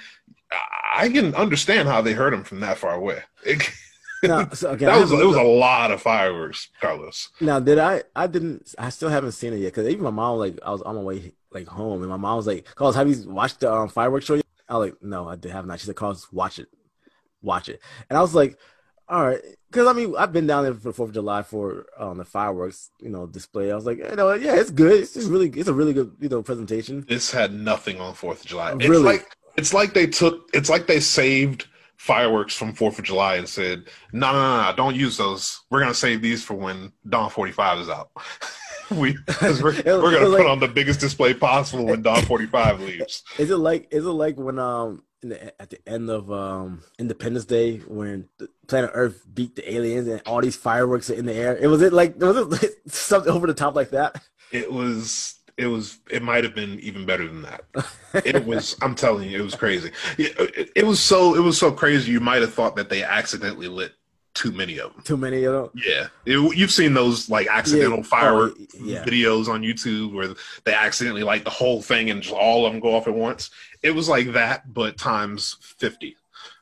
[0.51, 3.23] I can understand how they heard them from that far away.
[3.45, 3.69] It-
[4.23, 7.29] now, so, again, that was it was a lot of fireworks, Carlos.
[7.39, 8.03] Now, did I?
[8.15, 8.73] I didn't.
[8.77, 11.01] I still haven't seen it yet because even my mom, like, I was on my
[11.01, 14.25] way like home, and my mom was like, "Carlos, have you watched the um, fireworks
[14.25, 16.67] show yet?" I was like, "No, I did have not." She said, "Carlos, watch it,
[17.41, 18.57] watch it." And I was like,
[19.07, 19.39] All right,
[19.71, 22.25] because I mean, I've been down there for the Fourth of July for um, the
[22.25, 23.71] fireworks, you know, display.
[23.71, 24.91] I was like, you know, yeah, it's good.
[25.01, 27.05] It's just really, it's a really good, you know, presentation.
[27.07, 28.73] This had nothing on Fourth of July.
[28.73, 29.03] It's Really?
[29.03, 31.67] like it's like they took it's like they saved
[31.97, 35.59] fireworks from Fourth of July and said, no, no, no, no, don't use those.
[35.69, 38.09] We're gonna save these for when Don Forty Five is out.
[38.91, 42.79] we we're, we're gonna was put on the biggest display possible when Don Forty Five
[42.79, 43.23] leaves.
[43.37, 46.81] Is it like, is it like when um in the, at the end of um
[46.97, 51.25] Independence Day when the planet Earth beat the aliens and all these fireworks are in
[51.25, 51.57] the air?
[51.57, 54.21] It was it like was it like something over the top like that?
[54.51, 57.61] It was it was it might have been even better than that.
[58.25, 59.91] It was I'm telling you, it was crazy.
[60.17, 62.11] Yeah, It, it was so it was so crazy.
[62.11, 63.93] You might have thought that they accidentally lit
[64.35, 65.01] too many of them.
[65.03, 65.69] Too many of them.
[65.75, 68.03] Yeah, It- you've seen those like accidental Yeah.
[68.03, 69.03] firework Oh, yeah.
[69.03, 70.29] videos on YouTube where
[70.63, 73.49] they accidentally light the whole thing and just all of them go off at once.
[73.81, 76.15] It was like that, but times fifty.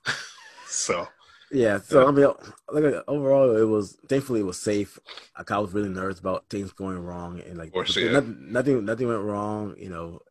[0.67, 1.07] so
[1.51, 2.27] Yeah, so I mean,
[2.69, 4.99] like overall, it was thankfully it was safe.
[5.37, 8.11] Like I was really nervous about things going wrong, and like course, yeah.
[8.11, 9.75] nothing, nothing, nothing went wrong.
[9.77, 10.21] You know,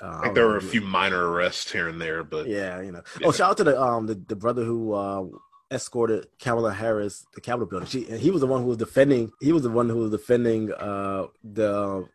[0.00, 2.92] uh, I think there were a few minor arrests here and there, but Yeah, you
[2.92, 3.02] know.
[3.20, 3.26] Yeah.
[3.26, 5.24] Oh, shout out to the um the, the brother who uh,
[5.70, 7.88] escorted Kamala Harris the Capitol building.
[7.88, 9.30] She and he was the one who was defending.
[9.40, 12.08] He was the one who was defending uh the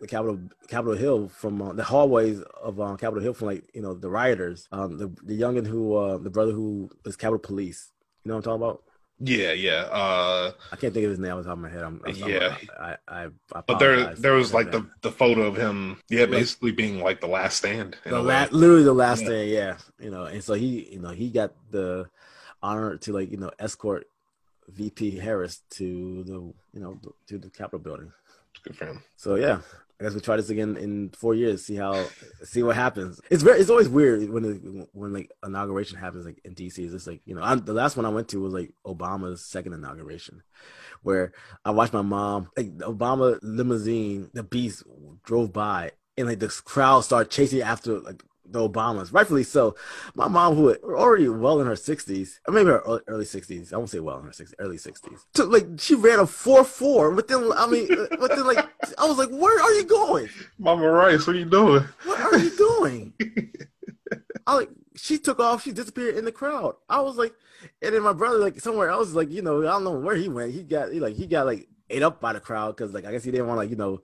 [0.00, 3.82] the Capitol Capitol Hill from uh, the hallways of um, Capitol Hill from like you
[3.82, 4.68] know the rioters.
[4.70, 7.90] Um, the the youngin who uh the brother who was Capitol Police.
[8.24, 8.82] You know what I'm talking about?
[9.24, 9.82] yeah, yeah.
[9.90, 11.82] Uh, I can't think of his name off the top of my head.
[11.84, 12.56] I'm, I'm Yeah.
[12.80, 16.30] I, I, I but there there was like the the photo of him, yeah, Like-
[16.30, 17.96] basically being like the last stand.
[18.04, 18.26] the a way.
[18.28, 19.28] last, literally the last Yeah.
[19.28, 19.76] day, yeah.
[20.00, 22.08] You know, and so he, you know, he got the
[22.62, 24.06] honor to like, you know, escort
[24.68, 26.32] VP Harris to the,
[26.72, 28.12] you know, to the Capitol building.
[28.64, 29.02] Good for him.
[29.16, 29.60] So yeah,
[30.02, 31.64] I guess we try this again in four years.
[31.64, 32.04] See how,
[32.42, 33.20] see what happens.
[33.30, 36.76] It's very, it's always weird when when like inauguration happens like in DC.
[36.78, 39.44] It's just like you know, I'm, the last one I went to was like Obama's
[39.44, 40.42] second inauguration,
[41.02, 41.32] where
[41.64, 44.82] I watched my mom like Obama limousine, the beast
[45.22, 49.74] drove by, and like the crowd started chasing after like the Obamas, rightfully so.
[50.14, 53.76] My mom, who was already well in her sixties, or maybe her early sixties, I
[53.76, 55.26] won't say well in her sixties, early sixties.
[55.34, 58.66] So like she ran a four four within, I mean, uh, within like,
[58.98, 60.28] I was like, where are you going?
[60.58, 61.84] Mama Rice, what are you doing?
[62.04, 63.12] What are you doing?
[64.46, 66.74] I like she took off, she disappeared in the crowd.
[66.88, 67.34] I was like,
[67.80, 70.28] and then my brother like somewhere else, like you know, I don't know where he
[70.28, 70.52] went.
[70.52, 73.12] He got he like he got like ate up by the crowd because like I
[73.12, 74.02] guess he didn't want like you know,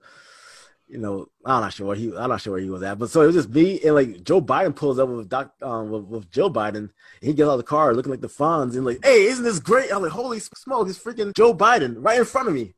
[0.89, 2.97] you know, I'm not sure where he I'm not sure where he was at.
[2.97, 5.91] But so it was just me and like Joe Biden pulls up with Doc um
[5.91, 6.89] with, with Joe Biden.
[7.21, 9.59] He gets out of the car looking like the Fonz and like, hey, isn't this
[9.59, 9.93] great?
[9.93, 12.73] I'm like, holy smoke, it's freaking Joe Biden right in front of me.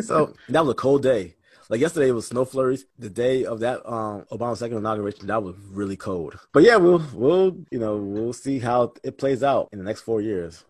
[0.00, 1.34] So that was a cold day.
[1.68, 2.86] Like yesterday was snow flurries.
[2.98, 6.38] The day of that um Obama second inauguration, that was really cold.
[6.52, 10.02] But yeah, we'll we'll you know we'll see how it plays out in the next
[10.02, 10.64] four years.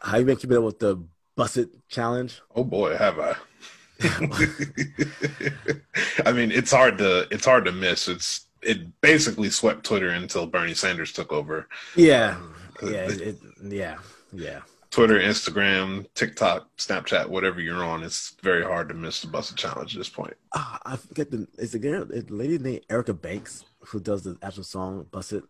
[0.00, 1.02] How you been keeping up with the
[1.34, 2.40] Buss It challenge?
[2.54, 3.34] Oh boy, have I.
[6.24, 8.08] I mean, it's hard to it's hard to miss.
[8.08, 11.68] It's it basically swept Twitter until Bernie Sanders took over.
[11.96, 12.38] Yeah,
[12.82, 13.98] yeah, it, it- yeah,
[14.32, 14.60] yeah.
[14.90, 19.56] Twitter, Instagram, TikTok, Snapchat, whatever you're on, it's very hard to miss the Buss It
[19.58, 20.32] Challenge at this point.
[20.54, 24.64] Ah, I forget the is the girl, lady named Erica Banks who does the actual
[24.64, 25.44] song Buss It.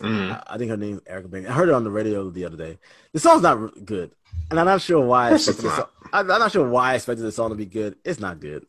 [0.00, 0.30] Mm.
[0.30, 1.48] I, I think her name is Erica Banks.
[1.48, 2.78] I heard it on the radio the other day.
[3.12, 4.10] The song's not good,
[4.50, 5.30] and I'm not sure why.
[5.30, 7.96] I expected song, I, I'm not sure why I expected the song to be good.
[8.04, 8.66] It's not good.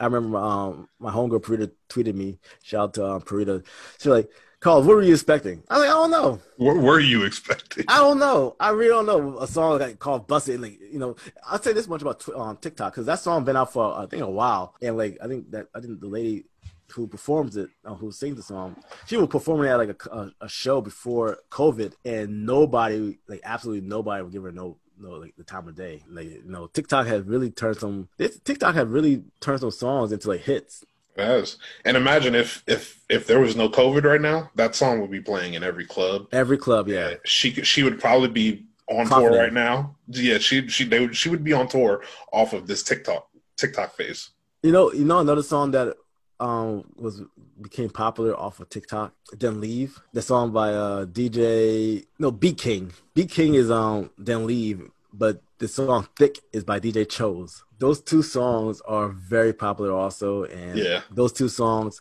[0.00, 2.38] I remember um, my homegirl Parita tweeted me.
[2.62, 3.64] Shout out to um, Parita.
[3.98, 4.28] She's like,
[4.60, 6.40] "Carl, what were you expecting?" I was like, "I don't know.
[6.56, 7.84] What were you expecting?
[7.86, 8.56] I don't know.
[8.58, 11.14] I really don't know a song like called "Buss It." Like you know,
[11.46, 14.06] I'll say this much about tw- um, TikTok because that song been out for I
[14.06, 16.46] think a while, and like I think that I think the lady
[16.92, 20.32] who performs it, uh, who sings the song, she was performing at like a, a,
[20.42, 24.76] a show before COVID, and nobody, like absolutely nobody, would give her no.
[24.96, 28.08] No, like the time of day, like you know, TikTok has really turned some.
[28.16, 30.84] this- TikTok has really turned some songs into like hits.
[31.18, 31.56] Yes.
[31.84, 35.20] And imagine if if if there was no COVID right now, that song would be
[35.20, 36.28] playing in every club.
[36.30, 39.32] Every club, yeah, She she would probably be on Confident.
[39.32, 39.96] tour right now.
[40.06, 43.96] Yeah, she she they would, she would be on tour off of this TikTok TikTok
[43.96, 44.30] phase.
[44.62, 45.96] You know, you know another song that
[46.40, 47.22] um was
[47.60, 49.14] became popular off of TikTok.
[49.32, 52.92] Then leave the song by uh DJ no Beat King.
[53.14, 57.62] Beat King is um Then leave, but the song Thick is by DJ Chose.
[57.78, 61.02] Those two songs are very popular also, and Yeah.
[61.10, 62.00] those two songs,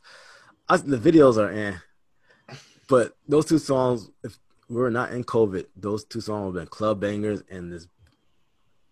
[0.69, 1.75] I, the videos are eh,
[2.87, 6.65] but those two songs, if we were not in COVID, those two songs would have
[6.69, 7.87] been club bangers, and this.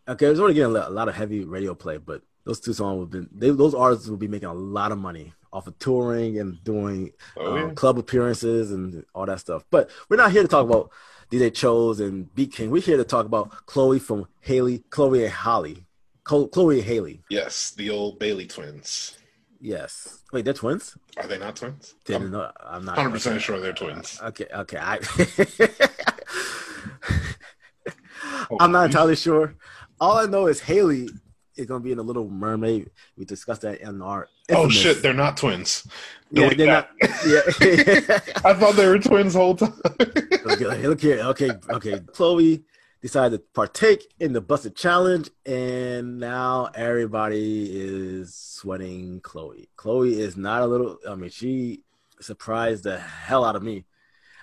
[0.08, 3.10] Okay, it's already getting a lot of heavy radio play, but those two songs have
[3.10, 6.64] been they, those artists will be making a lot of money off of touring and
[6.64, 9.66] doing oh, um, club appearances and all that stuff.
[9.70, 10.92] But we're not here to talk about
[11.30, 12.72] DJ Chose and Beat King.
[12.72, 15.86] We're here to talk about Chloe from Halle, Chloe and Halle,
[16.24, 17.22] Chloe and Halle.
[17.30, 19.18] Yes, the old Bailey twins.
[19.60, 20.24] Yes.
[20.32, 20.98] Wait, they're twins?
[21.18, 21.94] Are they not twins?
[22.06, 22.52] Didn't I'm, know.
[22.60, 24.20] I'm not 100 percent sure they're twins.
[24.24, 24.48] Okay.
[24.52, 24.78] Okay.
[24.80, 24.98] I.
[28.60, 29.56] I'm not entirely sure.
[30.00, 31.08] All I know is Halle
[31.58, 32.90] going to be in a Little Mermaid.
[33.18, 34.28] We discussed that in our.
[34.50, 34.66] Oh, infamous.
[34.66, 35.02] Oh shit!
[35.02, 35.88] They're not twins.
[36.32, 36.90] yeah, they're not.
[37.26, 37.42] Yeah.
[38.46, 39.74] I thought they were twins the whole time.
[40.00, 41.20] okay, look here.
[41.20, 42.00] Okay, okay.
[42.12, 42.64] Chloe
[43.02, 49.70] decided to partake in the Buss It challenge, and now everybody is sweating Chloe.
[49.76, 50.98] Chloe is not a little.
[51.08, 51.84] I mean, she
[52.20, 53.86] surprised the hell out of me.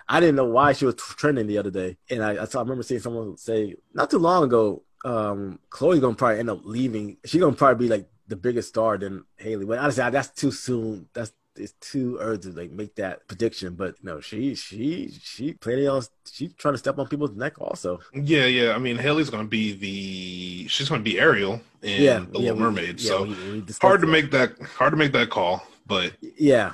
[0.07, 2.61] I didn't know why she was trending the other day, and I, I, saw, I
[2.63, 7.17] remember seeing someone say not too long ago, um, Chloe's gonna probably end up leaving.
[7.25, 9.65] She's gonna probably be like the biggest star than Halle.
[9.65, 11.07] But honestly, that's too soon.
[11.13, 13.75] That's it's too early to like make that prediction.
[13.75, 16.03] But no, she she she plenty on.
[16.31, 17.99] She's trying to step on people's neck also.
[18.13, 18.73] Yeah, yeah.
[18.73, 22.57] I mean, Halle's gonna be the she's gonna be Ariel in yeah, the yeah, Little
[22.57, 22.95] Mermaid.
[22.97, 24.11] We, so yeah, we, we hard to that.
[24.11, 25.65] make that hard to make that call.
[25.85, 26.73] But yeah,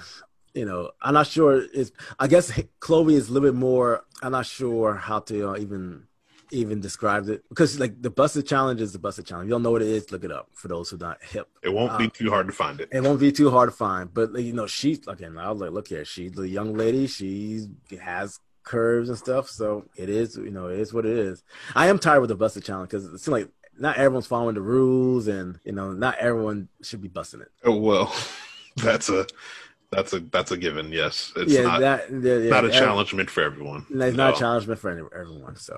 [0.53, 1.61] you know, I'm not sure.
[1.73, 4.05] Is I guess Chloe is a little bit more.
[4.21, 6.07] I'm not sure how to uh, even
[6.51, 9.47] even described it because like the Buss It challenge is the Buss It challenge.
[9.47, 11.49] You don't know what it is, look it up for those who not hip.
[11.63, 12.89] It won't um, be too hard to find it.
[12.91, 14.13] It won't be too hard to find.
[14.13, 17.07] But like, you know, she's again, I was like, look here, she's the young lady.
[17.07, 17.67] She
[18.01, 20.35] has curves and stuff, so it is.
[20.37, 21.43] You know, it is what it is.
[21.75, 24.55] I am tired with the Buss It challenge because it seems like not everyone's following
[24.55, 27.51] the rules, and you know, not everyone should be busting it.
[27.63, 28.13] Oh well,
[28.77, 29.25] that's a
[29.91, 30.91] that's a that's a given.
[30.91, 33.85] Yes, it's yeah, not that, yeah, yeah, not a challengement for everyone.
[33.89, 34.29] It's no.
[34.29, 35.55] not a challengement for everyone.
[35.55, 35.75] So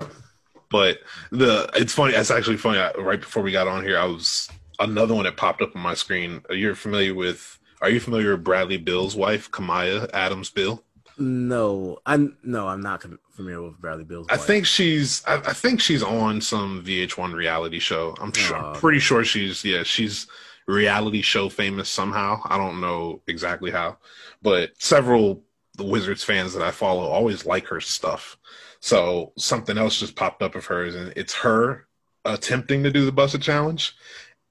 [0.70, 0.98] but
[1.30, 2.14] the it's funny.
[2.14, 2.78] It's actually funny.
[2.78, 5.82] I, right before we got on here, I was another one that popped up on
[5.82, 6.42] my screen.
[6.50, 7.58] You're familiar with?
[7.80, 10.82] Are you familiar with Bradley Beal's wife, Kamiah Adams Beal?
[11.18, 14.26] No, I'm no, I'm not familiar with Bradley Beal's.
[14.30, 15.22] I think she's.
[15.26, 18.14] I, I, think she's on some VH1 reality show.
[18.20, 18.56] I'm sure.
[18.56, 19.64] I'm pretty sure she's.
[19.64, 20.28] Yeah, she's
[20.66, 22.40] reality show famous somehow.
[22.44, 23.96] I don't know exactly how,
[24.42, 25.42] but several
[25.76, 28.36] the Wizards fans that I follow always like her stuff.
[28.80, 31.86] So something else just popped up of hers, and it's her
[32.24, 33.94] attempting to do the Buss It challenge.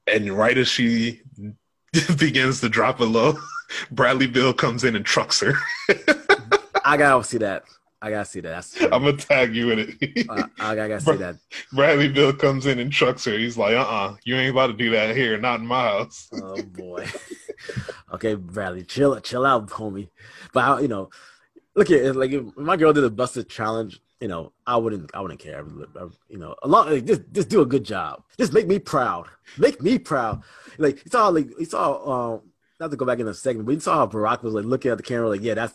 [0.06, 1.22] And right as she
[2.18, 3.38] begins to drop a low,
[3.90, 5.54] Bradley Beal comes in and trucks her.
[6.84, 7.64] I gotta see that.
[8.00, 8.50] I gotta see that.
[8.50, 10.26] That's I'm gonna tag you in it.
[10.28, 11.36] uh, I gotta see that.
[11.72, 13.36] Bradley Beal comes in and trucks her.
[13.36, 15.82] He's like, "Uh, uh-uh, uh you ain't about to do that here, not in my
[15.82, 17.06] house." oh boy.
[18.14, 20.10] okay, Bradley, chill, chill out, homie.
[20.52, 21.10] But I, you know,
[21.78, 24.76] look at it, like if my girl did a Buss It challenge you know, I
[24.76, 25.64] wouldn't, I wouldn't care.
[26.28, 28.24] You know, a lot, like, just, just do a good job.
[28.36, 29.28] Just make me proud.
[29.58, 30.42] Make me proud.
[30.76, 32.10] Like it's all like it's all.
[32.10, 32.42] um,
[32.80, 34.90] not to go back in a second, but you saw how Barack was like looking
[34.90, 35.74] at the camera, like, yeah, that's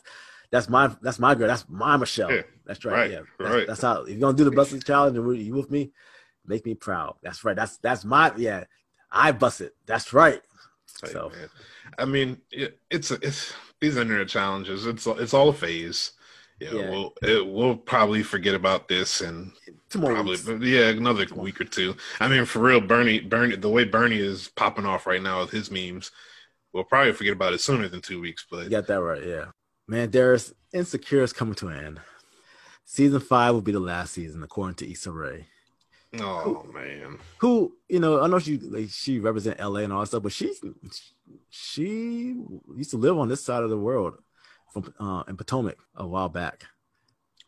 [0.52, 2.32] that's my that's my girl, that's my Michelle.
[2.32, 2.94] Yeah, that's right.
[2.94, 3.12] right.
[3.12, 3.68] Yeah, that's, right.
[3.68, 5.92] That's how if you're gonna do the Buss It challenge and you with me,
[6.46, 7.16] make me proud.
[7.22, 7.56] That's right.
[7.56, 8.66] That's that's my yeah.
[9.12, 9.76] I bust it.
[9.86, 10.42] That's right.
[10.96, 11.50] So, man.
[11.98, 14.86] I mean, it, it's it's these internet challenges.
[14.86, 16.12] It's it's all a phase
[16.60, 16.90] yeah, yeah.
[16.90, 19.52] we'll it, we'll probably forget about this and
[19.90, 20.38] probably
[20.70, 21.96] yeah another week or two.
[22.20, 25.52] I mean, for real, Bernie Bernie the way Bernie is popping off right now with
[25.52, 26.12] his memes,
[26.72, 28.46] we'll probably forget about it sooner than two weeks.
[28.50, 29.46] But you got that right, yeah.
[29.88, 32.02] Man, there's Insecure is coming to an end.
[32.86, 35.48] Season five will be the last season, according to Issa Rae.
[36.20, 38.22] Oh who, man, who you know?
[38.22, 40.54] I know she like she represent LA and all that stuff, but she
[41.50, 42.36] she
[42.76, 44.16] used to live on this side of the world
[44.72, 46.66] from uh, in Potomac a while back.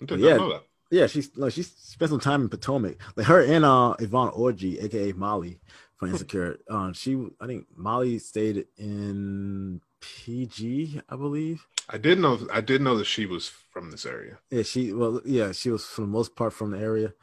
[0.01, 0.60] yeah,
[0.91, 2.97] yeah, she's no, she spent some time in Potomac.
[3.15, 5.60] Like her and uh Yvonne Orji, aka Molly
[5.97, 6.58] from Insecure.
[6.69, 11.65] uh, she I think Molly stayed in PG, I believe.
[11.89, 14.39] I did know I did know that she was from this area.
[14.49, 17.13] Yeah, she well yeah, she was for the most part from the area.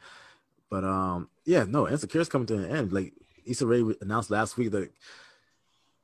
[0.73, 2.91] But um yeah, no, Insecure is coming to an end.
[2.91, 3.13] Like
[3.45, 4.89] Issa Rae announced last week that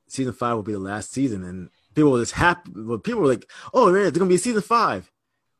[0.06, 2.70] season five will be the last season, and people were just happy.
[2.72, 5.10] But people were like, "Oh man, it's gonna be season five.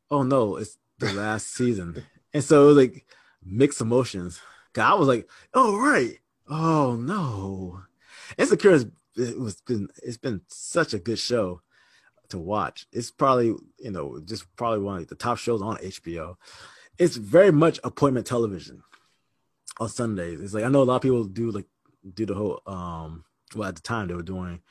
[0.09, 3.05] Oh no, it's the last season, and so it was like
[3.43, 4.39] mixed emotions.
[4.71, 6.17] God i was like, "Oh right,
[6.47, 7.81] oh no."
[8.37, 8.85] Insecure has
[9.17, 11.61] it was been it's been such a good show
[12.29, 12.87] to watch.
[12.93, 16.37] It's probably you know just probably one of the top shows on HBO.
[16.97, 18.83] It's very much appointment television
[19.81, 20.39] on Sundays.
[20.39, 21.65] It's like I know a lot of people do like
[22.13, 23.25] do the whole um
[23.55, 24.61] well at the time they were doing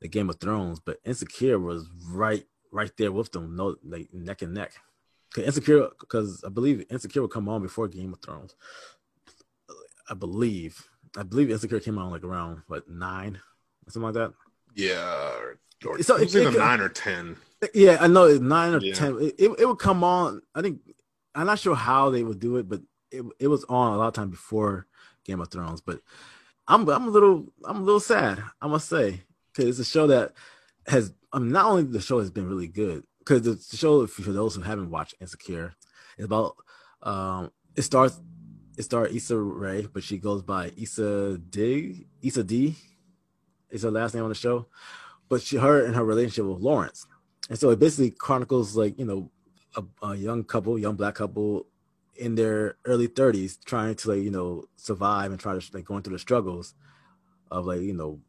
[0.00, 4.42] the Game of Thrones, but Insecure was right right there with them, no like neck
[4.42, 4.72] and neck.
[5.34, 8.54] Cause Insecure, because I believe Insecure would come on before Game of Thrones.
[10.08, 10.88] I believe.
[11.16, 13.40] I believe Insecure came on like around what nine,
[13.88, 14.32] something like that.
[14.74, 15.32] Yeah,
[15.86, 17.36] or, So it's it- either it- nine or ten.
[17.74, 18.94] Yeah, I know it's nine or Yeah.
[18.94, 19.16] ten.
[19.20, 20.42] It, it, it would come on.
[20.54, 20.80] I think
[21.34, 24.08] I'm not sure how they would do it, but it it was on a lot
[24.08, 24.86] of time before
[25.24, 25.80] Game of Thrones.
[25.80, 26.00] But
[26.68, 28.42] I'm I'm a little I'm a little sad.
[28.60, 30.32] I must say because it's a show that
[30.86, 31.12] has.
[31.34, 34.62] Mean, not only the show has been really good because the show for those who
[34.62, 35.74] haven't watched Insecure
[36.16, 36.56] is about.
[37.02, 38.20] Um, it starts.
[38.78, 42.06] It starts Issa Rae, but she goes by Issa Dee.
[42.22, 42.76] Issa Dee.
[43.68, 44.68] Is her last name on the show,
[45.28, 47.06] but she her and her relationship with Lawrence.
[47.50, 49.30] And so it basically chronicles like, you know,
[49.76, 51.66] a, a young couple, young black couple
[52.18, 56.02] in their early 30s trying to like, you know, survive and try to like going
[56.02, 56.74] through the struggles
[57.50, 58.20] of like, you know,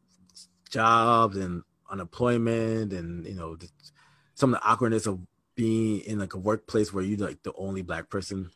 [0.70, 3.68] jobs and unemployment and, you know, the,
[4.34, 5.20] some of the awkwardness of
[5.54, 8.50] being in like a workplace where you're like the only black person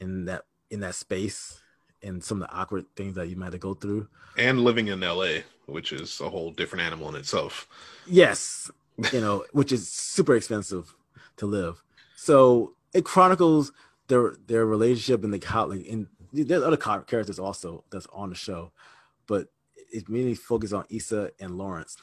[0.00, 1.60] in that in that space
[2.02, 4.06] and some of the awkward things that you might have to go through.
[4.36, 7.66] And living in LA, which is a whole different animal in itself.
[8.06, 8.70] Yes,
[9.12, 10.94] you know, which is super expensive
[11.38, 11.82] to live.
[12.16, 13.72] So it chronicles
[14.08, 18.30] their their relationship and the how like in there's other char- characters also that's on
[18.30, 18.72] the show,
[19.26, 19.48] but
[19.92, 21.96] it mainly focuses on Issa and Lawrence.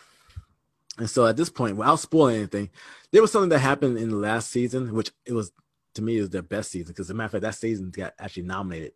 [0.97, 2.70] And so at this point, without spoiling anything,
[3.12, 5.52] there was something that happened in the last season, which it was
[5.95, 8.14] to me was their best season because as a matter of fact, that season got
[8.18, 8.93] actually nominated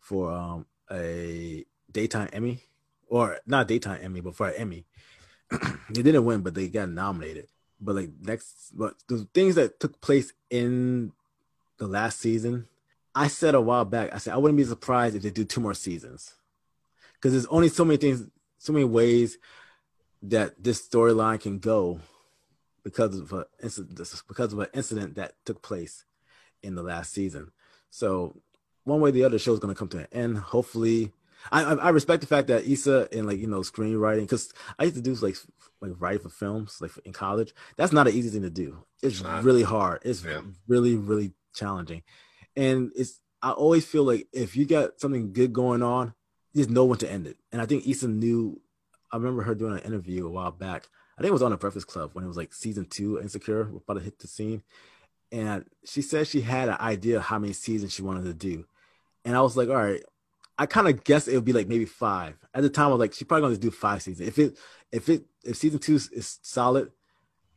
[0.00, 2.62] for um, a daytime Emmy,
[3.08, 4.86] or not daytime Emmy, but for an Emmy.
[5.90, 7.48] they didn't win, but they got nominated.
[7.80, 11.12] But like next, but the things that took place in
[11.78, 12.66] the last season,
[13.14, 15.60] I said a while back, I said I wouldn't be surprised if they do two
[15.60, 16.34] more seasons,
[17.14, 18.26] because there's only so many things,
[18.58, 19.38] so many ways
[20.22, 22.00] that this storyline can go
[22.84, 26.04] because of a because of an incident that took place
[26.62, 27.52] in the last season.
[27.90, 28.40] So
[28.84, 30.38] one way or the other, the show's going to come to an end.
[30.38, 31.12] Hopefully,
[31.52, 34.96] I, I respect the fact that Issa and like you know screenwriting because I used
[34.96, 35.36] to do like
[35.80, 37.54] like write for films like in college.
[37.76, 38.84] That's not an easy thing to do.
[39.02, 40.00] It's It's really hard.
[40.04, 40.40] It's Yeah.
[40.66, 42.02] really really challenging,
[42.56, 46.14] and it's I always feel like if you got something good going on,
[46.52, 47.36] you just know when to end it.
[47.52, 48.60] And I think Issa knew.
[49.10, 50.86] I remember her doing an interview a while back.
[51.16, 53.62] I think it was on the Breakfast Club when it was like season two, Insecure,
[53.62, 54.62] about to hit the scene,
[55.32, 58.66] and she said she had an idea how many seasons she wanted to do,
[59.24, 60.02] and I was like, all right.
[60.60, 62.34] I kind of guessed it would be like maybe five.
[62.52, 64.26] At the time, I was like, she's probably gonna do five seasons.
[64.26, 64.58] If it,
[64.90, 66.90] if it, if season two is- is solid,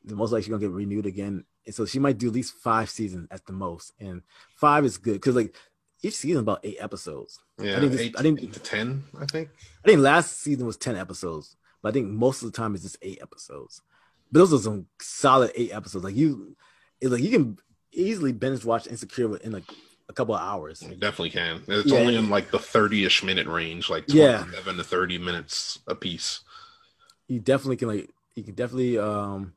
[0.04, 1.46] then most likely she's gonna get renewed again.
[1.66, 3.94] And so she might do at least five seasons at the most.
[4.00, 4.22] And
[4.56, 5.56] five is good because like
[6.04, 7.40] each season about eight episodes.
[7.60, 9.50] Yeah, I think this- eight, I think- eight to ten, I think.
[9.84, 12.84] I think last season was ten episodes, but I think most of the time it's
[12.84, 13.82] just eight episodes.
[14.32, 16.04] But those are some solid eight episodes.
[16.04, 16.56] Like you,
[17.00, 17.58] it's like you can
[17.92, 19.66] easily binge watch Insecure in like
[20.10, 20.82] a couple of hours.
[20.82, 21.62] You definitely can.
[21.68, 22.00] It's Yeah.
[22.00, 24.40] only in like the thirty-ish minute range, like Yeah.
[24.40, 26.42] twenty-seven to thirty minutes a piece.
[27.28, 29.54] you definitely can like you can definitely um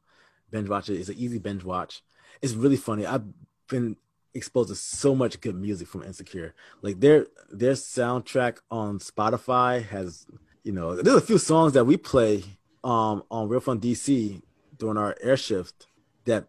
[0.54, 0.98] binge watch it.
[1.00, 2.02] It's an easy binge watch.
[2.40, 3.04] It's really funny.
[3.04, 3.24] I've
[3.68, 3.96] been
[4.34, 6.54] exposed to so much good music from Insecure.
[6.80, 10.26] Like their their soundtrack on Spotify has
[10.62, 12.44] you know there's a few songs that we play
[12.84, 14.40] um on Real Fun DC
[14.78, 15.88] during our air shift
[16.24, 16.46] that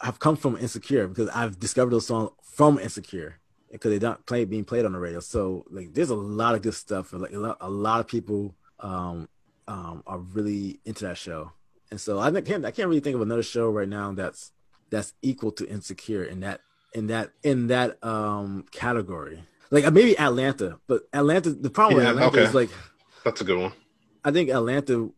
[0.00, 3.38] have come from Insecure because I've discovered those songs from Insecure
[3.70, 5.20] because they don't play, being played on the radio.
[5.20, 7.12] So like there's a lot of good stuff.
[7.12, 9.28] Like a lot, a lot of people um
[9.68, 11.52] um, are really into that show.
[11.92, 14.50] And so I think- can't I can't really think of another show right now that's
[14.88, 16.62] that's equal to Insecure in that
[16.94, 19.44] in that in that um category.
[19.70, 22.48] Like uh, maybe Atlanta, but Atlanta the problem Yeah, with Atlanta okay.
[22.48, 22.70] is like
[23.24, 23.72] That's a good one.
[24.24, 25.10] I think Atlanta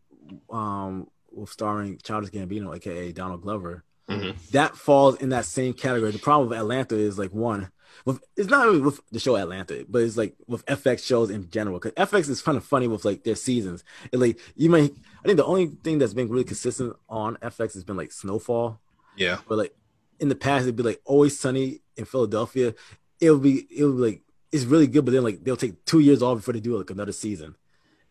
[0.49, 4.35] um with starring Childish Gambino, aka Donald Glover, Mhm.
[4.51, 6.11] that falls in that same category.
[6.11, 7.71] The problem with Atlanta is like one,
[8.03, 11.49] with it's not really with the show Atlanta, but it's like with FX shows in
[11.49, 11.79] general.
[11.79, 13.83] Because FX is kind of funny with like their seasons.
[14.11, 14.91] It like you might,
[15.23, 18.79] I think the only thing that's been really consistent on FX has been like Snowfall.
[19.15, 19.75] Yeah, But like
[20.19, 22.73] in the past, it'd be like Always Sunny in Philadelphia.
[23.19, 24.21] It'll be it'll be like
[24.51, 26.89] it's really good, but then like they'll take two years off before they do like
[26.89, 27.55] another season.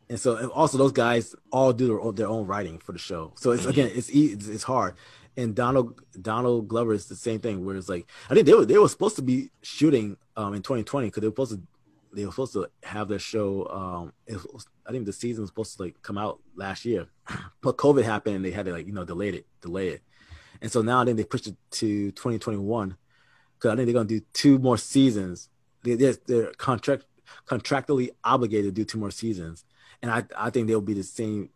[0.09, 2.99] And so and also those guys all do their own, their own writing for the
[2.99, 3.33] show.
[3.37, 3.71] So it's mm-hmm.
[3.71, 4.95] again it's e- it's, it's hard.
[5.37, 8.65] And Donald Donald Glover is the same thing where it's like I think they were
[8.65, 11.63] they were supposed to be shooting um in 2020 because they were supposed to
[12.13, 14.13] they were supposed to have their show um
[14.53, 17.07] was, I think the season was supposed to like come out last year,
[17.63, 20.03] but COVID happened and they had to like you know delay it delay it.
[20.63, 22.97] And so now I think they pushed it to 2021
[23.59, 25.49] because I think they're gonna do two more seasons.
[25.83, 27.07] They, they're, they're contract
[27.47, 29.65] contractually obligated to do two more seasons,
[30.01, 31.51] and I I think they'll be the same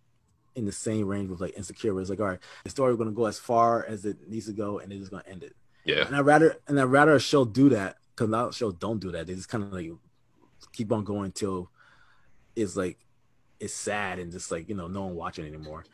[0.58, 1.94] in the same range with like Insecure.
[1.94, 4.28] Where it's like, all right, the story is going to go as far as it
[4.28, 5.54] needs to go, and they're just gonna end it.
[5.84, 9.00] yeah, And I rather and I rather a show do that because of shows don't
[9.00, 9.26] do that.
[9.26, 9.90] They just kind of like
[10.72, 11.70] keep on going till
[12.56, 12.98] it's like
[13.60, 15.84] it's sad and just like you know no one watching anymore.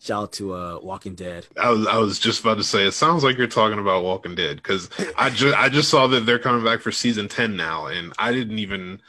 [0.00, 1.46] Shout out to uh Walking Dead.
[1.60, 4.34] I was I was just about to say it sounds like you're talking about Walking
[4.34, 7.86] Dead because I just I just saw that they're coming back for season ten now,
[7.86, 9.00] and I didn't even.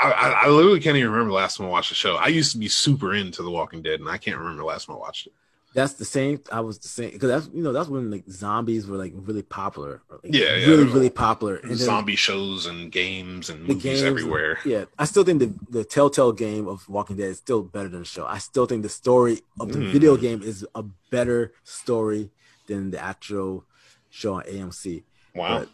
[0.00, 2.16] I, I, I literally can't even remember the last time I watched the show.
[2.16, 4.86] I used to be super into The Walking Dead, and I can't remember the last
[4.86, 5.32] time I watched it.
[5.74, 6.40] That's the same.
[6.50, 9.42] I was the same because that's you know that's when like zombies were like really
[9.42, 10.00] popular.
[10.10, 10.66] Like, Yeah, yeah.
[10.68, 11.56] really really popular.
[11.56, 14.58] And then Zombie shows and games and movies games- everywhere.
[14.64, 18.00] Yeah, I still think the the Telltale game of Walking Dead is still better than
[18.00, 18.24] the show.
[18.26, 19.90] I still think the story of the Mm.
[19.92, 22.30] video game is a better story
[22.68, 23.66] than the actual
[24.08, 25.02] show on AMC.
[25.34, 25.58] Wow.
[25.58, 25.68] But,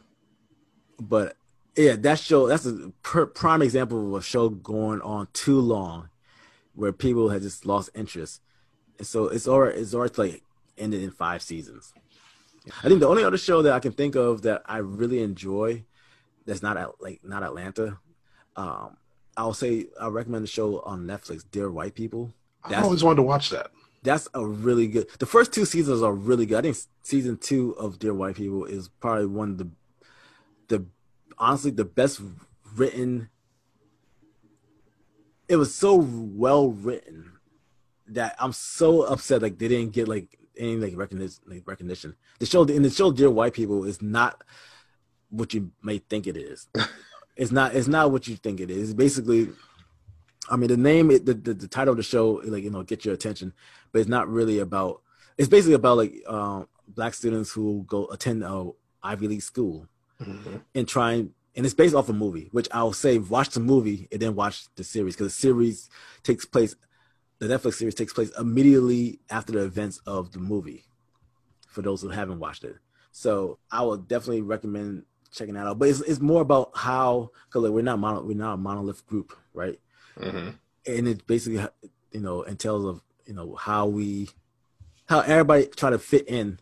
[1.08, 1.36] but
[1.76, 6.08] yeah, that show that's a per, prime example of a show going on too long,
[6.74, 8.40] where people had just lost interest,
[8.98, 10.42] and so it's already it's already like
[10.76, 11.92] ended in five seasons.
[12.84, 15.84] I think the only other show that I can think of that I really enjoy,
[16.46, 17.98] that's not at, like not Atlanta,
[18.54, 18.96] um,
[19.36, 22.32] I'll say I recommend the show on Netflix, Dear White People.
[22.68, 23.70] That's, I always wanted to watch that.
[24.02, 25.06] that's a really good.
[25.18, 26.58] The first two seasons are really good.
[26.58, 29.68] I think season two of Dear White People is probably one of the
[31.38, 32.20] honestly the best
[32.76, 33.28] written.
[35.48, 37.32] It was so well written
[38.08, 41.42] that I'm so upset like they didn't get like any like recognition.
[41.46, 42.16] Like recognition.
[42.38, 44.42] The show in the show Dear White People is not
[45.30, 46.68] what you may think it is.
[47.36, 47.74] it's not.
[47.74, 48.94] It's not what you think it is.
[48.94, 49.48] Basically,
[50.50, 53.04] I mean, the name, the, the the title of the show, like you know, get
[53.04, 53.52] your attention,
[53.90, 55.02] but it's not really about.
[55.38, 58.70] It's basically about like um, black students who go attend a
[59.02, 59.88] Ivy League school
[60.74, 61.12] and try
[61.54, 64.66] and it's based off a movie, which I'll say watch the movie and then watch
[64.76, 65.90] the series because the series
[66.22, 66.74] takes place.
[67.38, 70.84] The Netflix series takes place immediately after the events of the movie.
[71.66, 72.76] For those who haven't watched it,
[73.12, 75.78] so I would definitely recommend checking that out.
[75.78, 79.06] But it's it's more about how because like we're not mono, we're not a monolith
[79.06, 79.80] group, right?
[80.18, 80.50] hmm
[80.86, 81.64] and it basically
[82.10, 84.28] you know entails of you know how we
[85.08, 86.58] how everybody try to fit in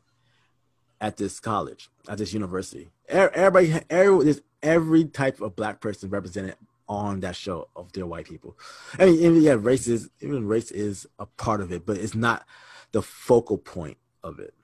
[1.01, 6.57] at this college at this university everybody every there's every type of black person represented
[6.89, 8.57] on that show of Dear White People.
[8.99, 12.45] I mean yeah race is even race is a part of it but it's not
[12.93, 14.55] the focal point of it.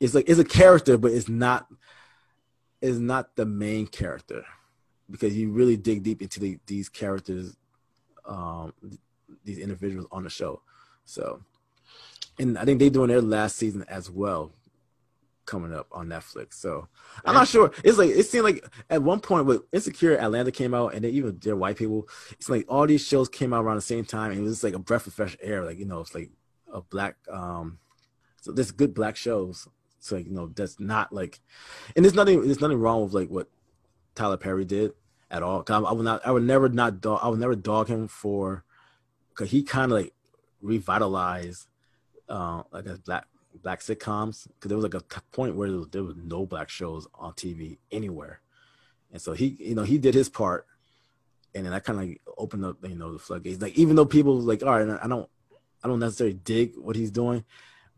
[0.00, 1.66] It's like it's a character but it's not
[2.80, 4.44] is not the main character.
[5.10, 7.56] Because you really dig deep into the, these characters
[8.26, 8.72] um
[9.44, 10.60] these individuals on the show.
[11.04, 11.40] So
[12.38, 14.52] and i think they're doing their last season as well
[15.48, 16.86] coming up on netflix so
[17.24, 17.72] i'm not sure.
[17.82, 21.10] it's like it seemed like at one point with insecure atlanta came out and then
[21.12, 24.30] even Dear White People it's like all these shows came out around the same time
[24.32, 26.30] and it was like a breath of fresh air like you know it's like
[26.72, 27.78] a black um
[28.40, 29.66] so there's good black shows.
[30.00, 31.40] So like you know that's not like
[31.96, 33.48] and there's nothing there's nothing wrong with like what
[34.14, 34.92] tyler perry did
[35.30, 37.56] at all 'Cause I, I would not i would never not dog i would never
[37.56, 38.64] dog him for
[39.30, 40.12] because he kind of like
[40.62, 41.66] revitalized
[42.28, 43.26] uh like a black
[43.62, 46.46] black sitcoms because there was like a t- point where there was, there was no
[46.46, 48.40] black shows on tv anywhere.
[49.12, 50.66] And so he you know he did his part
[51.54, 53.60] and then i kind of like opened up you know the floodgates.
[53.60, 55.28] Like even though people like all right i don't
[55.82, 57.44] i don't necessarily dig what he's doing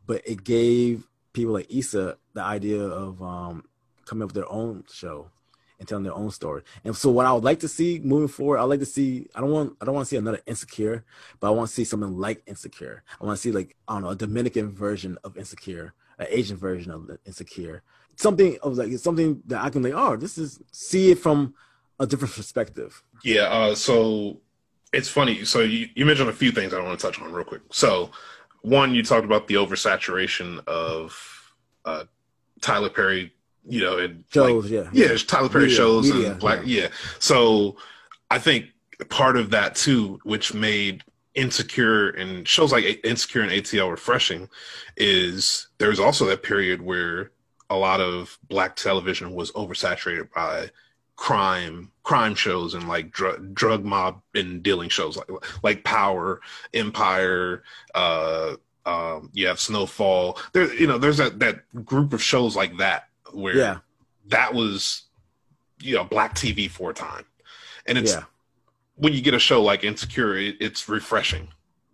[0.06, 3.64] but it gave people like Issa the idea of um
[4.04, 5.30] coming up with their own show
[5.80, 6.62] and telling their own story.
[6.84, 9.26] And so what I would like to see moving forward, I would like to see
[9.34, 11.04] I don't want I don't want to see another insecure,
[11.40, 13.02] but I want to see something like insecure.
[13.20, 16.56] I want to see like I don't know, a Dominican version of insecure, an Asian
[16.56, 17.82] version of insecure.
[18.16, 21.54] Something of like something that I can like, oh, this is see it from
[21.98, 23.02] a different perspective.
[23.24, 23.44] Yeah.
[23.44, 24.40] Uh, so
[24.92, 25.44] it's funny.
[25.44, 27.62] So you, you mentioned a few things I want to touch on real quick.
[27.70, 28.10] So
[28.62, 31.54] one, you talked about the oversaturation of
[31.84, 32.04] uh,
[32.60, 33.32] Tyler Perry.
[33.68, 34.88] You know, and like, Shows, yeah.
[34.92, 36.60] yeah, it's Tyler Perry Media, shows media, and black.
[36.64, 36.88] Yeah.
[37.18, 37.76] So
[38.30, 38.66] I think
[39.08, 41.04] part of that too, which made
[41.34, 44.48] Insecure and shows like Insecure and ATL refreshing,
[44.96, 47.30] is there's also that period where
[47.68, 50.70] a lot of black television was oversaturated by
[51.16, 55.28] crime crime shows and like drug drug mob and dealing shows like
[55.62, 56.40] like Power,
[56.74, 57.62] Empire,
[57.94, 58.54] uh
[58.86, 60.38] um you have Snowfall.
[60.52, 63.78] There you know, there's that that group of shows like that where Yeah.
[64.26, 65.02] that was
[65.80, 67.24] you know black TV for a time.
[67.86, 68.24] And it's Yeah.
[68.96, 71.48] when you get a show like Insecure, it, it's refreshing.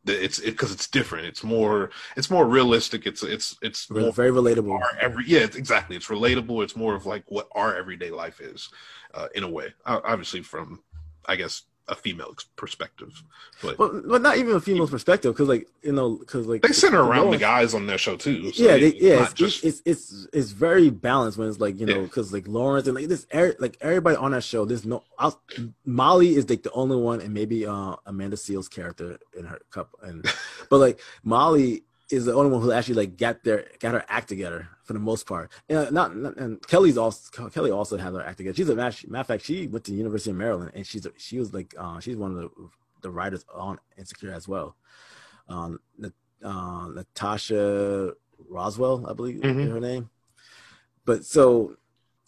[0.08, 1.26] It's because it's different.
[1.26, 3.06] It's more it's more realistic.
[3.06, 4.80] It's it's it's more Very relatable.
[5.00, 8.68] every yeah it's, exactly it's relatable it's more of like what our everyday life is
[9.14, 10.80] uh, in a way obviously from
[11.26, 13.22] i guess a female perspective.
[13.62, 16.72] But But but not even a female perspective, because like you know, because like they
[16.72, 18.52] center around the guys on their show too.
[18.52, 21.78] so yeah, they, it's yeah, it's, just- it's it's it's very balanced when it's like
[21.78, 22.02] you know Yeah.
[22.02, 23.26] because like Lawrence and like this
[23.60, 24.64] like everybody on that show.
[24.64, 25.40] There's no I'll,
[25.84, 29.90] Molly is like the only one, and maybe uh Amanda Seales' character in her cup,
[30.02, 30.24] and
[30.70, 34.28] but like Molly is the only one who actually like got their got her act
[34.28, 35.50] together for the most part.
[35.68, 38.54] And not, not and Kelly's also Kelly also has her act together.
[38.54, 41.12] She's a matter of fact she went to the University of Maryland, and she's a,
[41.16, 42.50] she was like uh, she's one of the
[43.02, 44.76] the writers on Insecure as well.
[45.48, 45.80] Um,
[46.44, 48.12] uh, Natasha
[48.48, 49.70] Rothwell, I believe is Mhm.
[49.70, 50.10] her name.
[51.04, 51.76] But so,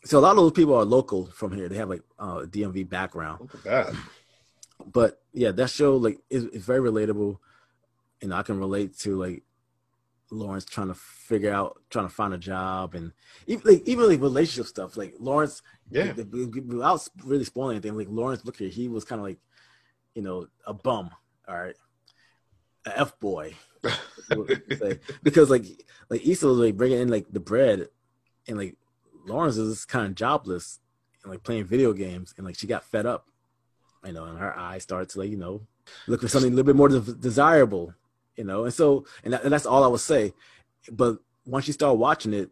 [0.05, 1.69] so a lot of those people are local from here.
[1.69, 3.41] They have like uh, DMV background.
[3.41, 3.95] Look at that.
[4.93, 7.39] But yeah, that show like is, is very relatable,
[8.23, 9.43] and I can relate to like
[10.31, 13.13] Lawrence trying to figure out, trying to find a job, and
[13.47, 14.97] even like even like relationship stuff.
[14.97, 16.13] Like Lawrence, Yeah.
[16.13, 19.39] without really spoiling anything, like Lawrence, look here, he was kind of like,
[20.15, 21.11] you know, a bum.
[21.49, 21.77] all right,
[22.87, 23.55] an f boy.
[25.23, 25.65] Because like
[26.11, 27.89] like Issa was like bringing in like the bread,
[28.47, 28.77] and like
[29.27, 30.81] Lawrence is kind of jobless
[31.23, 33.27] and like playing video games, and like she got fed up,
[34.05, 35.63] you know, and her eyes started to like you know
[36.07, 37.95] look for something a little bit more de- desirable,
[38.39, 40.33] you know, and so and, that, and that's all I would say.
[40.91, 42.51] But once you start watching it,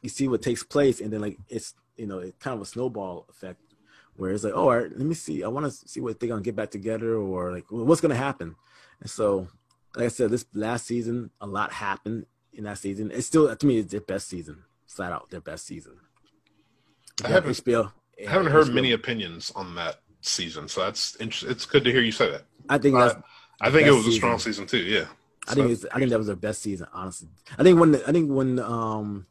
[0.00, 2.64] you see what takes place, and then like it's you know it's kind of a
[2.64, 3.60] snowball effect
[4.16, 6.28] where it's like, oh, all right, let me see, I want to see what they're
[6.28, 8.56] gonna get back together, or like what's gonna happen,
[9.00, 9.48] and so
[9.94, 13.10] like I said, this last season, a lot happened in that season.
[13.12, 15.98] It's still to me, it's their best season, flat out their best season.
[17.22, 17.92] I haven't- HBO.
[18.26, 18.74] I haven't heard HBO.
[18.74, 21.50] many opinions on that season, so that's interesting.
[21.50, 22.44] It's good to hear you say that.
[22.70, 23.14] I think that's.
[23.60, 24.66] I think it was a strong season.
[24.66, 24.84] season too.
[24.84, 25.06] Yeah.
[25.48, 27.28] I think it's, I think that was their best season, honestly.
[27.58, 29.26] I think when the, I think when um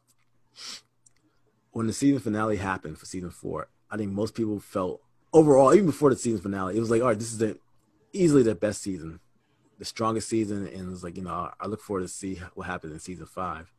[1.71, 5.01] when the season finale happened for season four, I think most people felt
[5.33, 7.57] overall, even before the season finale, it was like, all right, this is the
[8.13, 9.19] easily the best season,
[9.79, 12.67] the strongest season, and it's like you know, I, I look forward to see what
[12.67, 13.71] happens in season five.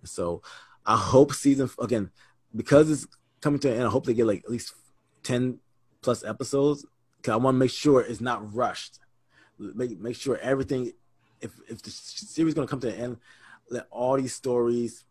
[0.00, 0.42] And so,
[0.86, 2.10] I hope season again
[2.54, 3.06] because it's
[3.40, 3.86] coming to an end.
[3.86, 4.74] I hope they get like at least
[5.22, 5.58] ten
[6.02, 6.84] plus episodes.
[7.22, 8.98] Cause I want to make sure it's not rushed.
[9.58, 10.92] Make make sure everything
[11.40, 13.16] if if the series is going to come to an end,
[13.70, 15.04] let all these stories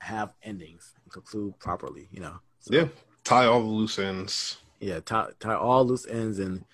[0.00, 2.08] have endings and conclude properly.
[2.10, 2.40] You know.
[2.60, 2.88] So, Yeah.
[3.24, 4.58] Tie all the loose ends.
[4.80, 5.00] Yeah.
[5.00, 6.64] Tie tie all loose ends and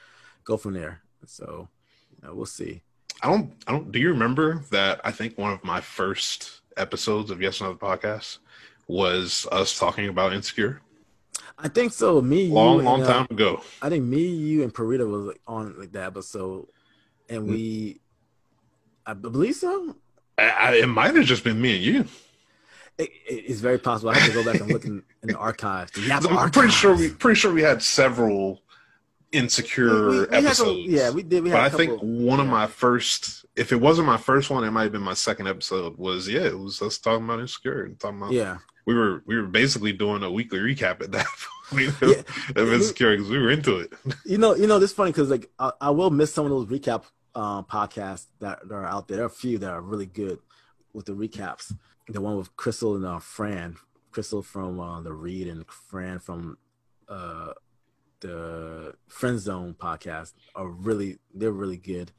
[0.44, 1.00] go from there.
[1.26, 1.68] So,
[2.10, 2.82] you know, we'll see.
[3.22, 3.52] I don't.
[3.66, 3.90] I don't.
[3.90, 5.00] Do you remember that?
[5.04, 8.38] I think one of my first episodes of Yes Another Podcast
[8.86, 10.80] was us talking about Insecure.
[11.58, 12.20] I think so.
[12.20, 13.62] Me, Long, you, long and, uh, time ago.
[13.80, 16.66] I think me, you, and Parita was like, on like that episode,
[17.28, 17.50] and Mm.
[17.50, 18.00] we,
[19.06, 19.96] I believe so.
[20.38, 22.00] I, I, it might have just been me and you.
[22.98, 24.10] It, it- it's very possible.
[24.10, 25.92] I have to go back and look in, in the archives.
[25.92, 28.62] The I'm pretty sure we pretty sure we had several
[29.32, 30.86] insecure We- we- we episodes.
[30.86, 31.42] yeah, we did.
[31.44, 34.50] We had but I a think one of my first, if it wasn't my first
[34.50, 35.98] one, it might have been my second episode.
[35.98, 38.32] Was yeah, it was us talking about insecure and talking about.
[38.32, 41.26] Yeah, we were we were basically doing a weekly recap at that
[41.70, 42.22] point Yeah.
[42.56, 43.92] of insecure because we were into it.
[44.24, 46.66] you know, you know, this funny because like I, I will miss some of those
[46.66, 47.04] recap
[47.34, 49.16] um, podcasts that, that are out there.
[49.16, 50.38] There are a few that are really good
[50.92, 51.74] with the recaps.
[52.08, 53.76] The one with Crissle and uh, Fran,
[54.12, 56.58] Crissle from uh, the Read and Fran from
[57.08, 57.52] uh,
[58.20, 62.12] the Friend Zone podcast are really they're really good.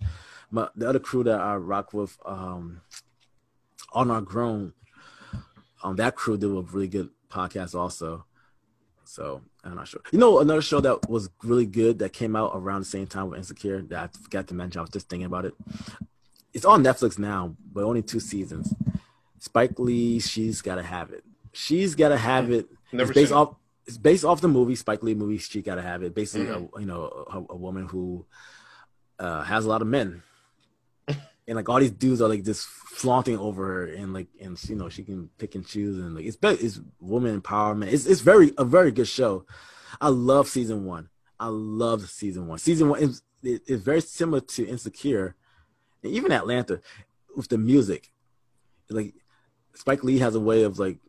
[0.51, 2.81] My, the other crew that I rock with, um,
[3.93, 4.73] on our grown,
[5.83, 8.25] um, that crew did a really good podcast also.
[9.05, 10.01] So I'm not sure.
[10.11, 13.29] You know, another show that was really good that came out around the same time
[13.29, 14.79] with Insecure that I forgot to mention.
[14.79, 15.53] I was just thinking about it.
[16.53, 18.73] It's on Netflix now, but only two seasons.
[19.39, 21.23] Spike Lee, she's gotta have it.
[21.51, 22.67] She's gotta have it.
[22.91, 23.55] Never it's based seen off.
[23.85, 25.37] It's based off the movie Spike Lee movie.
[25.37, 26.15] She gotta have it.
[26.15, 26.77] Basically, Mm-hmm.
[26.77, 28.25] a, you know, a, a woman who
[29.19, 30.23] uh, has a lot of men,
[31.47, 34.75] and like all these dudes are like just flaunting over her, and like, and you
[34.75, 37.91] know, she can pick and choose, and like it's it's woman empowerment.
[37.91, 39.45] It's it's very a very good show.
[40.01, 41.09] I love season one.
[41.39, 42.59] I love season one.
[42.59, 45.35] Season one is it's very similar to Insecure,
[46.03, 46.81] and even Atlanta
[47.35, 48.11] with the music.
[48.89, 49.15] Like
[49.75, 50.99] Spike Lee has a way of like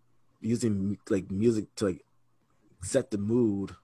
[0.41, 2.05] using like music to like
[2.83, 3.75] set the mood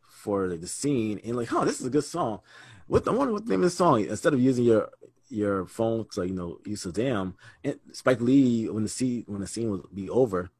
[0.00, 2.40] for like, the scene and like, oh, this is a good song.
[2.88, 4.00] What I wonder what the name of the song.
[4.00, 4.90] Instead of using your
[5.28, 9.46] your phone so you know use Shazam, and Spike Lee when the scene when the
[9.46, 10.50] scene would be over,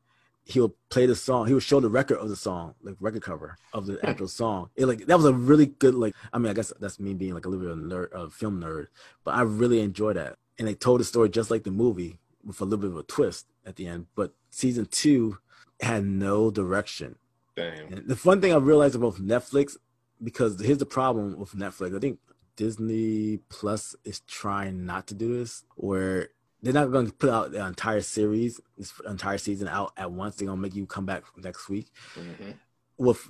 [0.44, 1.46] he would play the song.
[1.46, 4.06] He would show the record of the song, like record cover of the hmm.
[4.06, 4.70] actual song.
[4.76, 6.14] It like that was a really good like.
[6.32, 8.30] I mean, I guess that's me being like a little bit of a nerd, a
[8.30, 8.86] film nerd,
[9.24, 10.36] but I really enjoyed that.
[10.58, 13.02] And they told the story just like the movie with a little bit of a
[13.02, 14.06] twist at the end.
[14.14, 15.38] But season two
[15.80, 17.16] had no direction.
[17.56, 17.92] Damn.
[17.92, 19.76] And the fun thing I realized about Netflix
[20.22, 21.96] because here's the problem with Netflix.
[21.96, 22.18] I think
[22.56, 26.28] Disney Plus is trying not to do this, where
[26.62, 30.36] they're not going to put out the entire series, this entire season out at once.
[30.36, 31.90] They're going to make you come back next week.
[32.14, 32.52] Mm-hmm.
[32.98, 33.28] With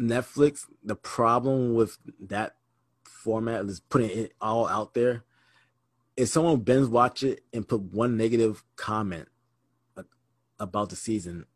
[0.00, 2.56] Netflix, the problem with that
[3.04, 5.24] format is putting it all out there.
[6.16, 9.28] If someone binge watch it and put one negative comment
[10.58, 11.46] about the season,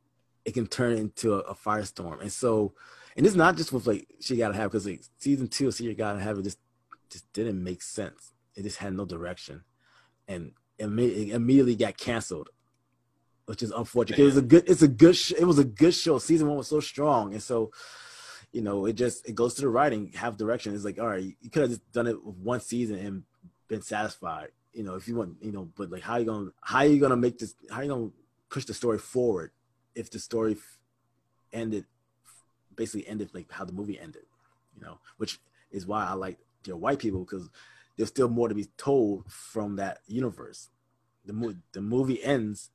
[0.44, 2.20] it can turn into a, a firestorm.
[2.20, 2.72] And so,
[3.16, 6.20] and it's not just with like she gotta have because like season two, you gotta
[6.20, 6.58] have it just
[7.10, 8.32] just didn't make sense.
[8.54, 9.64] It just had no direction,
[10.28, 12.50] and it, immediately got canceled,
[13.46, 14.18] which is unfortunate.
[14.18, 16.18] It was a good, it's a good, sh- it was a good show.
[16.18, 17.70] Season one was so strong, and so
[18.56, 20.74] you know, it just it goes to the writing, have direction.
[20.74, 23.22] It's like, all right, you could have just done it with one season and
[23.68, 24.48] been satisfied.
[24.72, 27.18] You know, if you want, you know, but like, how you gonna how you gonna
[27.18, 27.54] make this?
[27.70, 28.10] How you gonna
[28.48, 29.50] push the story forward
[29.94, 30.56] if the story
[31.52, 31.84] ended
[32.74, 34.22] basically ended like how the movie ended?
[34.74, 35.38] You know, which
[35.70, 37.48] is why I like dear white people because
[37.96, 40.68] there's still more to be told from that universe.
[41.24, 42.70] The movie the movie ends,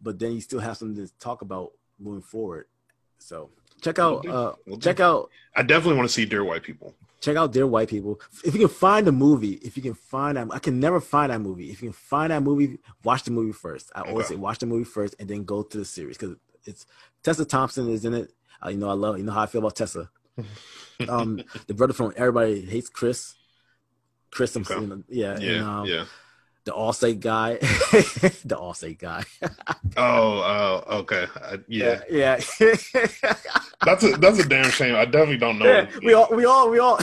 [0.00, 2.66] but then you still have something to talk about moving forward.
[3.18, 6.62] So check out we'll uh we'll check out I definitely want to see Dear White
[6.62, 6.94] People.
[7.20, 8.20] Check out Dear White People.
[8.44, 11.30] If you can find the movie, if you can find that I can never find
[11.30, 11.70] that movie.
[11.70, 13.92] If you can find that movie, watch the movie first.
[13.94, 14.34] I always okay.
[14.34, 16.86] say watch the movie first and then go to the series because it's
[17.22, 18.32] Tessa Thompson is in it.
[18.64, 20.10] Uh, you know I love you know how I feel about Tessa.
[21.08, 23.34] um the brother from Everybody Hates Chris.
[24.30, 24.80] Chris, okay.
[24.80, 26.04] you know, yeah, yeah, and, um, yeah
[26.64, 29.24] the Allstate guy, the Allstate guy.
[29.96, 32.36] oh, uh, okay, uh, yeah, yeah.
[33.84, 34.94] that's a that's a damn shame.
[34.94, 35.66] I definitely don't know.
[35.66, 37.00] Yeah, we all, we all, we all.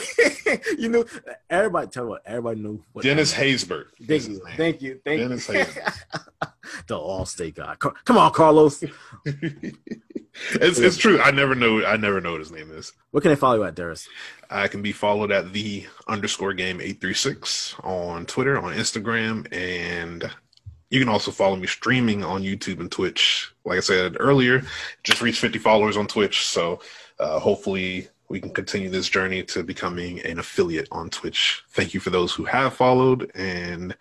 [0.77, 1.05] you know,
[1.49, 1.87] everybody.
[1.87, 2.83] Tell me what everybody knew.
[2.93, 3.87] What Dennis Haysbert.
[4.07, 5.65] Thank you, thank you, thank Dennis you.
[6.87, 7.75] the Allstate guy.
[7.75, 8.81] Come on, Carlos.
[10.53, 11.19] it's it's true.
[11.21, 11.85] I never know.
[11.85, 12.93] I never know what his name is.
[13.11, 14.07] What can I follow you at, Darius?
[14.49, 19.47] I can be followed at the underscore game eight three six on Twitter, on Instagram,
[19.51, 20.29] and
[20.89, 23.51] you can also follow me streaming on YouTube and Twitch.
[23.65, 24.63] Like I said earlier,
[25.03, 26.81] just reached fifty followers on Twitch, so
[27.19, 31.63] uh, hopefully we can continue this journey to becoming an affiliate on Twitch.
[31.69, 33.95] Thank you for those who have followed, and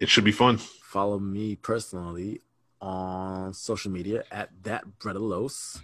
[0.00, 0.58] it should be fun.
[0.58, 2.40] Follow me personally
[2.86, 5.80] on social media at that Brettalos.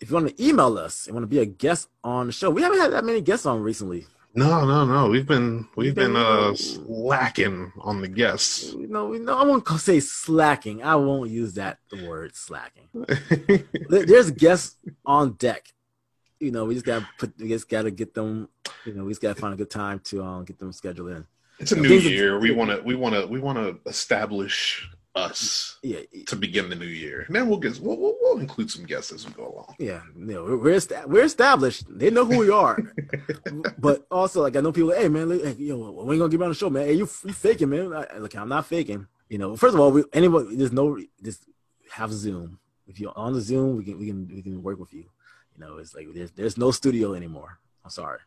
[0.00, 2.50] If you want to email us and want to be a guest on the show,
[2.50, 4.06] we haven't had that many guests on recently.
[4.34, 5.08] No, no, no.
[5.08, 8.74] We've been we've, been, been uh slacking on the guests.
[8.74, 10.82] No, we no, I won't say slacking.
[10.82, 12.88] I won't use that the word slacking.
[13.88, 14.76] There's guests
[15.06, 15.68] on deck.
[16.40, 18.48] You know, we just gotta put we just gotta get them,
[18.84, 21.26] you know, we just gotta find a good time to um, get them scheduled in.
[21.58, 22.38] It's a new year.
[22.38, 27.24] we wanna we wanna we wanna establish us yeah, to begin the new year.
[27.26, 29.74] And then we'll get we'll, we'll, we'll include some guests as we go along.
[29.78, 31.84] Yeah, you know, we're we're established.
[31.88, 32.78] They know who we are.
[33.78, 34.92] but also, like I know people.
[34.92, 36.86] Hey man, like, yo, when you gonna get on the show, man?
[36.86, 37.92] Hey, you you faking, man?
[37.92, 39.06] I, look, I'm not faking.
[39.28, 41.42] You know, first of all, we, anyone there's no just
[41.92, 42.58] have Zoom.
[42.86, 45.04] If you're on the Zoom, we can we can we can work with you.
[45.54, 47.58] You know, it's like there's there's no studio anymore.
[47.84, 48.20] I'm sorry.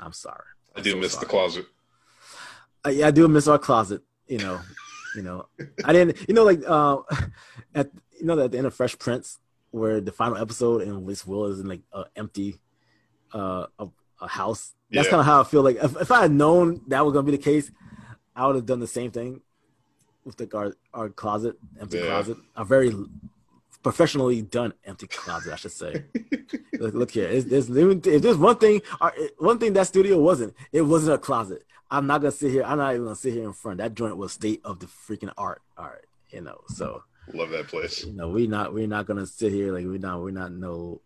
[0.00, 0.44] I'm sorry.
[0.74, 1.24] I'm i do so miss sorry.
[1.24, 1.66] the closet.
[2.84, 4.02] Uh, yeah, I do miss our closet.
[4.26, 4.60] You know,
[5.14, 5.46] you know,
[5.84, 6.28] I didn't.
[6.28, 6.98] You know, like uh,
[7.74, 9.38] at you know at the end of Fresh Prince,
[9.70, 12.60] where the final episode and Miss Will is in like an empty
[13.34, 13.88] uh a,
[14.20, 14.74] a house.
[14.90, 15.10] That's yeah.
[15.10, 15.62] kind of how I feel.
[15.62, 17.70] Like if, if I had known that was gonna be the case,
[18.36, 19.40] I would have done the same thing
[20.24, 22.06] with the our, our closet, empty yeah.
[22.06, 22.94] closet, a very
[23.82, 26.04] professionally done empty closet, I should say.
[26.78, 30.82] look, look, here, there's, if there's one thing, uh, one thing that studio wasn't, it
[30.82, 31.64] wasn't a closet.
[31.90, 32.64] I'm not gonna sit here.
[32.64, 33.78] I'm not even gonna sit here in front.
[33.78, 35.60] That joint was state of the freaking art.
[35.76, 36.60] All right, you know.
[36.68, 37.02] So
[37.34, 38.06] love that place.
[38.06, 41.02] You know, we not we're not gonna sit here like we not we're not no,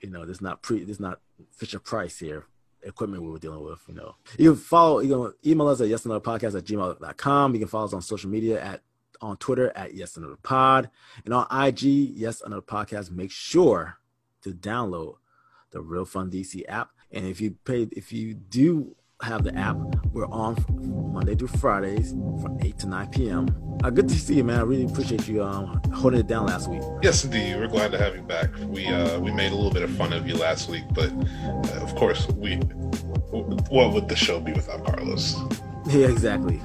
[0.00, 1.18] you know, this not pre this not
[1.50, 2.46] Fisher Price here
[2.84, 4.14] equipment we were dealing with, you know.
[4.38, 7.54] You can follow, you can email us at yes another podcast at gmail.com.
[7.54, 8.82] You can follow us on social media at
[9.20, 10.90] on Twitter at yes another pod
[11.24, 13.10] and on IG, yes another podcast.
[13.10, 13.98] Make sure
[14.42, 15.16] to download
[15.70, 16.90] the Real Fun DC app.
[17.10, 19.76] And if you pay if you do have the app.
[20.12, 20.56] We're on
[21.12, 23.78] Monday through Fridays from 8 to 9 p.m.
[23.82, 24.58] Uh, good to see you, man.
[24.58, 26.82] I really appreciate you um, holding it down last week.
[27.02, 27.56] Yes, indeed.
[27.56, 28.50] We're glad to have you back.
[28.66, 31.80] We uh, we made a little bit of fun of you last week, but uh,
[31.82, 35.36] of course, we what would the show be without Carlos?
[35.86, 36.60] Yeah, exactly.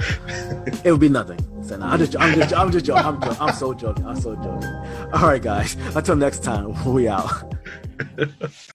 [0.84, 1.38] it would be nothing.
[1.62, 3.04] So, I'm just, I'm just, I'm just joking.
[3.04, 3.36] I'm, joking.
[3.40, 4.06] I'm so joking.
[4.06, 4.68] I'm so joking.
[5.12, 5.76] All right, guys.
[5.94, 7.54] Until next time, we out.